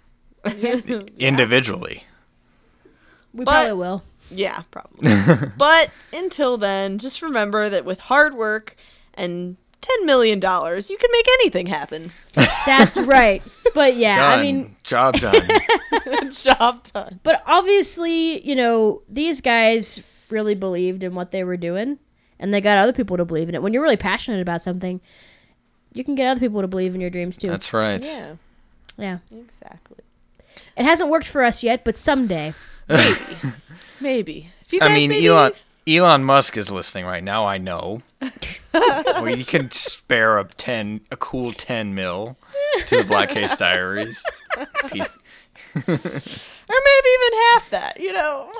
[1.20, 2.02] individually.
[3.32, 4.02] We But- probably will.
[4.28, 5.12] Yeah, probably.
[5.56, 8.76] but until then, just remember that with hard work
[9.14, 12.12] and $10 million, you can make anything happen.
[12.66, 13.42] That's right.
[13.74, 14.38] But yeah, Done.
[14.38, 15.48] I mean, job done.
[16.32, 17.20] Job done.
[17.22, 21.98] but obviously, you know, these guys really believed in what they were doing
[22.38, 23.62] and they got other people to believe in it.
[23.62, 25.00] When you're really passionate about something,
[25.92, 27.48] you can get other people to believe in your dreams too.
[27.48, 28.02] That's right.
[28.02, 28.34] Yeah,
[28.96, 29.18] yeah.
[29.30, 29.98] exactly.
[30.76, 32.54] It hasn't worked for us yet, but someday.
[32.88, 33.16] Maybe.
[34.00, 34.50] Maybe.
[34.62, 35.52] If you guys I mean, maybe, Elon
[35.88, 37.46] Elon Musk is listening right now.
[37.46, 38.02] I know.
[38.22, 42.36] you can spare a ten, a cool ten mil
[42.86, 44.22] to the Black Case Diaries.
[44.90, 45.16] Piece.
[45.76, 47.96] or maybe even half that.
[48.00, 48.50] You know,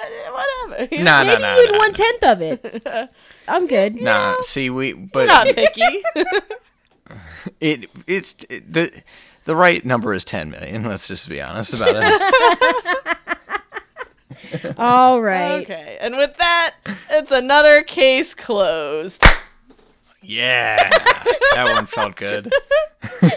[0.66, 0.95] whatever.
[0.95, 3.11] You Nah, know, nah, Maybe nah, even nah, one tenth of it.
[3.49, 3.97] I'm good.
[3.97, 6.03] Nah, see, we but Not picky.
[7.61, 9.03] it it's it, the
[9.45, 10.85] the right number is ten million.
[10.85, 13.18] Let's just be honest about it.
[14.78, 15.62] All right.
[15.62, 16.74] okay, and with that,
[17.11, 19.22] it's another case closed.
[20.22, 20.89] yeah,
[21.55, 22.53] that one felt good.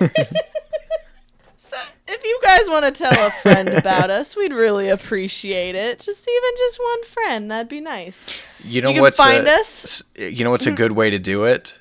[1.58, 6.00] So, if you guys want to tell a friend about us, we'd really appreciate it.
[6.00, 8.26] Just even just one friend, that'd be nice.
[8.62, 10.76] You know You can what's find a, us- You know what's a mm-hmm.
[10.76, 11.78] good way to do it?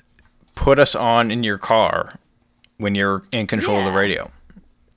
[0.55, 2.17] Put us on in your car
[2.77, 4.31] when you're in control of the radio,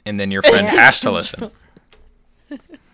[0.07, 1.51] and then your friend has to listen.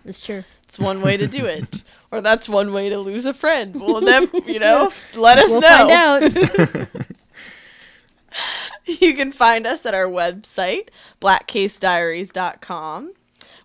[0.03, 0.43] That's true.
[0.71, 3.75] It's one way to do it, or that's one way to lose a friend.
[3.75, 6.21] Well, then you know, let us We'll know.
[6.21, 6.87] find out.
[8.85, 10.87] You can find us at our website,
[11.19, 13.13] blackcasediaries.com.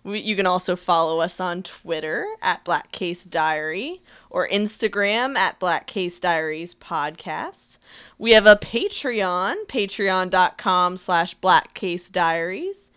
[0.03, 5.57] We, you can also follow us on Twitter at Black Case Diary or Instagram at
[5.59, 7.77] Black Case Diaries Podcast.
[8.17, 12.91] We have a Patreon, patreon.com slash Black Case Diaries.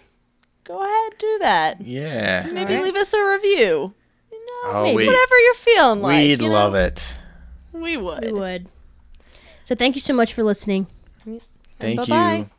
[0.63, 1.79] go ahead, do that.
[1.81, 2.47] Yeah.
[2.51, 2.83] Maybe Alright.
[2.83, 3.93] leave us a review.
[4.31, 4.97] You know, Oh, maybe.
[4.97, 6.17] we, whatever you're feeling like.
[6.17, 6.53] we'd you know?
[6.53, 7.05] love it.
[7.71, 8.25] We would.
[8.25, 8.67] we would.
[9.63, 10.87] So thank you so much for listening.
[11.79, 12.35] Thank bye-bye.
[12.37, 12.49] you.